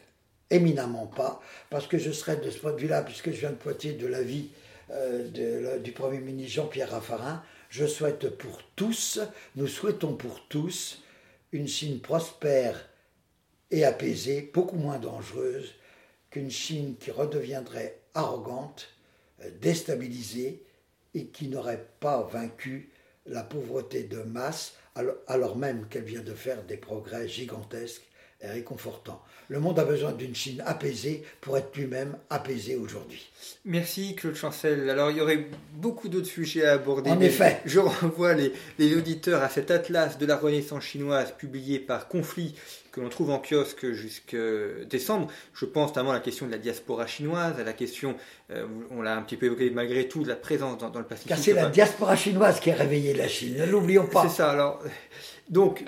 éminemment 0.50 1.06
pas, 1.06 1.40
parce 1.70 1.86
que 1.86 1.98
je 1.98 2.10
serais 2.10 2.36
de 2.36 2.50
ce 2.50 2.58
point 2.58 2.72
de 2.72 2.78
vue-là, 2.78 3.02
puisque 3.02 3.30
je 3.30 3.40
viens 3.40 3.50
de 3.50 3.56
Poitiers, 3.56 3.92
de 3.92 4.06
la 4.06 4.22
vie 4.22 4.48
euh, 4.90 5.78
du 5.78 5.92
Premier 5.92 6.18
ministre 6.18 6.54
Jean-Pierre 6.54 6.90
Raffarin, 6.90 7.42
je 7.70 7.86
souhaite 7.86 8.30
pour 8.30 8.62
tous, 8.76 9.20
nous 9.56 9.66
souhaitons 9.66 10.14
pour 10.14 10.46
tous, 10.48 11.02
une 11.52 11.68
Chine 11.68 12.00
prospère 12.00 12.88
et 13.70 13.84
apaisée, 13.84 14.50
beaucoup 14.52 14.76
moins 14.76 14.98
dangereuse 14.98 15.74
qu'une 16.30 16.50
Chine 16.50 16.96
qui 16.98 17.10
redeviendrait 17.10 18.00
arrogante, 18.14 18.88
euh, 19.42 19.50
déstabilisée 19.60 20.62
et 21.14 21.26
qui 21.26 21.48
n'aurait 21.48 21.86
pas 22.00 22.22
vaincu 22.22 22.90
la 23.26 23.42
pauvreté 23.42 24.04
de 24.04 24.22
masse 24.22 24.74
alors 25.26 25.56
même 25.56 25.86
qu'elle 25.88 26.04
vient 26.04 26.22
de 26.22 26.34
faire 26.34 26.64
des 26.64 26.76
progrès 26.76 27.28
gigantesques 27.28 28.07
et 28.40 28.46
réconfortants. 28.46 29.20
Le 29.48 29.60
monde 29.60 29.78
a 29.78 29.84
besoin 29.84 30.12
d'une 30.12 30.34
Chine 30.34 30.62
apaisée 30.66 31.24
pour 31.40 31.56
être 31.56 31.74
lui-même 31.74 32.16
apaisé 32.28 32.76
aujourd'hui. 32.76 33.30
Merci 33.64 34.14
Claude 34.14 34.34
Chancel. 34.34 34.90
Alors 34.90 35.10
il 35.10 35.16
y 35.16 35.20
aurait 35.20 35.46
beaucoup 35.72 36.08
d'autres 36.08 36.26
sujets 36.26 36.66
à 36.66 36.74
aborder. 36.74 37.10
En 37.10 37.20
effet. 37.20 37.60
Je 37.64 37.80
renvoie 37.80 38.34
les, 38.34 38.52
les, 38.78 38.94
auditeurs 38.94 39.42
à 39.42 39.48
cet 39.48 39.70
atlas 39.70 40.18
de 40.18 40.26
la 40.26 40.36
Renaissance 40.36 40.84
chinoise 40.84 41.32
publié 41.38 41.78
par 41.78 42.08
Conflit 42.08 42.54
que 42.92 43.00
l'on 43.00 43.08
trouve 43.08 43.30
en 43.30 43.38
kiosque 43.38 43.90
jusqu'à 43.92 44.36
décembre. 44.88 45.28
Je 45.54 45.64
pense 45.64 45.90
notamment 45.90 46.10
à 46.10 46.14
la 46.14 46.20
question 46.20 46.46
de 46.46 46.52
la 46.52 46.58
diaspora 46.58 47.06
chinoise, 47.06 47.58
à 47.58 47.64
la 47.64 47.72
question, 47.72 48.16
euh, 48.50 48.66
on 48.90 49.02
l'a 49.02 49.16
un 49.16 49.22
petit 49.22 49.36
peu 49.36 49.46
évoqué 49.46 49.70
malgré 49.70 50.08
tout, 50.08 50.22
de 50.22 50.28
la 50.28 50.36
présence 50.36 50.78
dans, 50.78 50.98
le 50.98 51.04
Pacifique. 51.04 51.28
Car 51.28 51.38
c'est 51.38 51.52
la 51.52 51.68
diaspora 51.68 52.16
chinoise 52.16 52.60
qui 52.60 52.70
a 52.70 52.74
réveillé 52.74 53.14
la 53.14 53.28
Chine, 53.28 53.56
ne 53.58 53.66
l'oublions 53.66 54.06
pas. 54.06 54.28
C'est 54.28 54.36
ça, 54.36 54.50
alors. 54.50 54.82
Donc, 55.48 55.84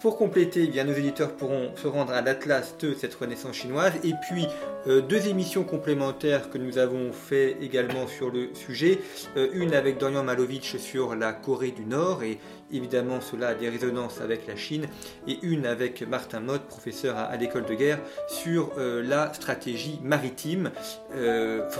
pour 0.00 0.16
compléter, 0.16 0.64
eh 0.64 0.66
bien, 0.68 0.84
nos 0.84 0.92
éditeurs 0.92 1.32
pourront 1.32 1.74
se 1.76 1.86
rendre 1.86 2.12
à 2.12 2.22
l'Atlas 2.22 2.76
de 2.78 2.94
cette 2.94 3.14
Renaissance 3.14 3.56
chinoise 3.56 3.92
et 4.04 4.12
puis 4.28 4.46
euh, 4.86 5.00
deux 5.00 5.28
émissions 5.28 5.64
complémentaires 5.64 6.50
que 6.50 6.58
nous 6.58 6.78
avons 6.78 7.12
fait 7.12 7.56
également 7.60 8.06
sur 8.06 8.30
le 8.30 8.54
sujet. 8.54 8.98
Euh, 9.36 9.48
une 9.52 9.74
avec 9.74 9.98
Dorian 9.98 10.24
Malovitch 10.24 10.76
sur 10.76 11.14
la 11.14 11.32
Corée 11.32 11.70
du 11.70 11.84
Nord 11.84 12.22
et 12.22 12.38
évidemment 12.72 13.20
cela 13.20 13.48
a 13.48 13.54
des 13.54 13.68
résonances 13.68 14.20
avec 14.20 14.46
la 14.46 14.56
Chine 14.56 14.86
et 15.28 15.38
une 15.42 15.66
avec 15.66 16.02
Martin 16.08 16.40
Mott, 16.40 16.62
professeur 16.62 17.16
à, 17.16 17.36
l'école 17.36 17.66
de 17.66 17.74
guerre, 17.74 17.98
sur 18.28 18.72
euh, 18.78 19.02
la 19.02 19.32
stratégie 19.34 20.00
maritime 20.02 20.70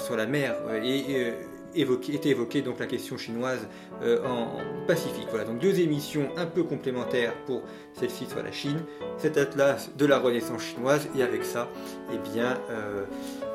sur 0.04 0.16
la 0.16 0.26
mer 0.26 0.54
et 0.82 1.32
évoqué, 1.74 2.14
était 2.14 2.30
évoquée 2.30 2.62
donc 2.62 2.78
la 2.78 2.86
question 2.86 3.16
chinoise 3.16 3.66
euh, 4.02 4.24
en 4.26 4.58
Pacifique. 4.86 5.26
Voilà, 5.30 5.44
donc 5.44 5.58
deux 5.58 5.80
émissions 5.80 6.28
un 6.36 6.46
peu 6.46 6.62
complémentaires 6.62 7.34
pour 7.46 7.62
celle-ci 7.94 8.26
sur 8.26 8.42
la 8.42 8.52
Chine, 8.52 8.80
cet 9.18 9.36
atlas 9.36 9.90
de 9.96 10.06
la 10.06 10.18
Renaissance 10.18 10.62
chinoise, 10.62 11.08
et 11.16 11.22
avec 11.22 11.44
ça, 11.44 11.68
eh 12.12 12.18
bien, 12.32 12.58
euh, 12.70 13.04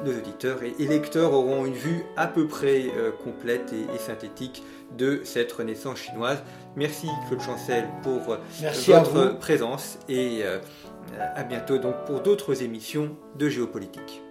nos 0.06 0.12
auditeurs 0.12 0.60
et, 0.64 0.86
lecteurs 0.86 1.34
auront 1.34 1.66
une 1.66 1.74
vue 1.74 2.04
à 2.16 2.28
peu 2.28 2.48
près 2.48 2.86
euh, 2.96 3.12
complète 3.12 3.74
et, 3.74 3.98
synthétique 3.98 4.64
de 4.98 5.22
cette 5.24 5.52
Renaissance 5.52 6.00
chinoise. 6.00 6.42
Merci 6.76 7.08
Claude 7.28 7.42
Chancel 7.42 7.86
pour 8.04 8.20
votre 8.20 9.38
présence 9.40 10.00
et 10.08 10.44
à 11.36 11.44
bientôt 11.44 11.78
donc 11.78 11.96
pour 12.06 12.22
d'autres 12.22 12.64
émissions 12.64 13.18
de 13.38 13.50
géopolitique. 13.50 14.22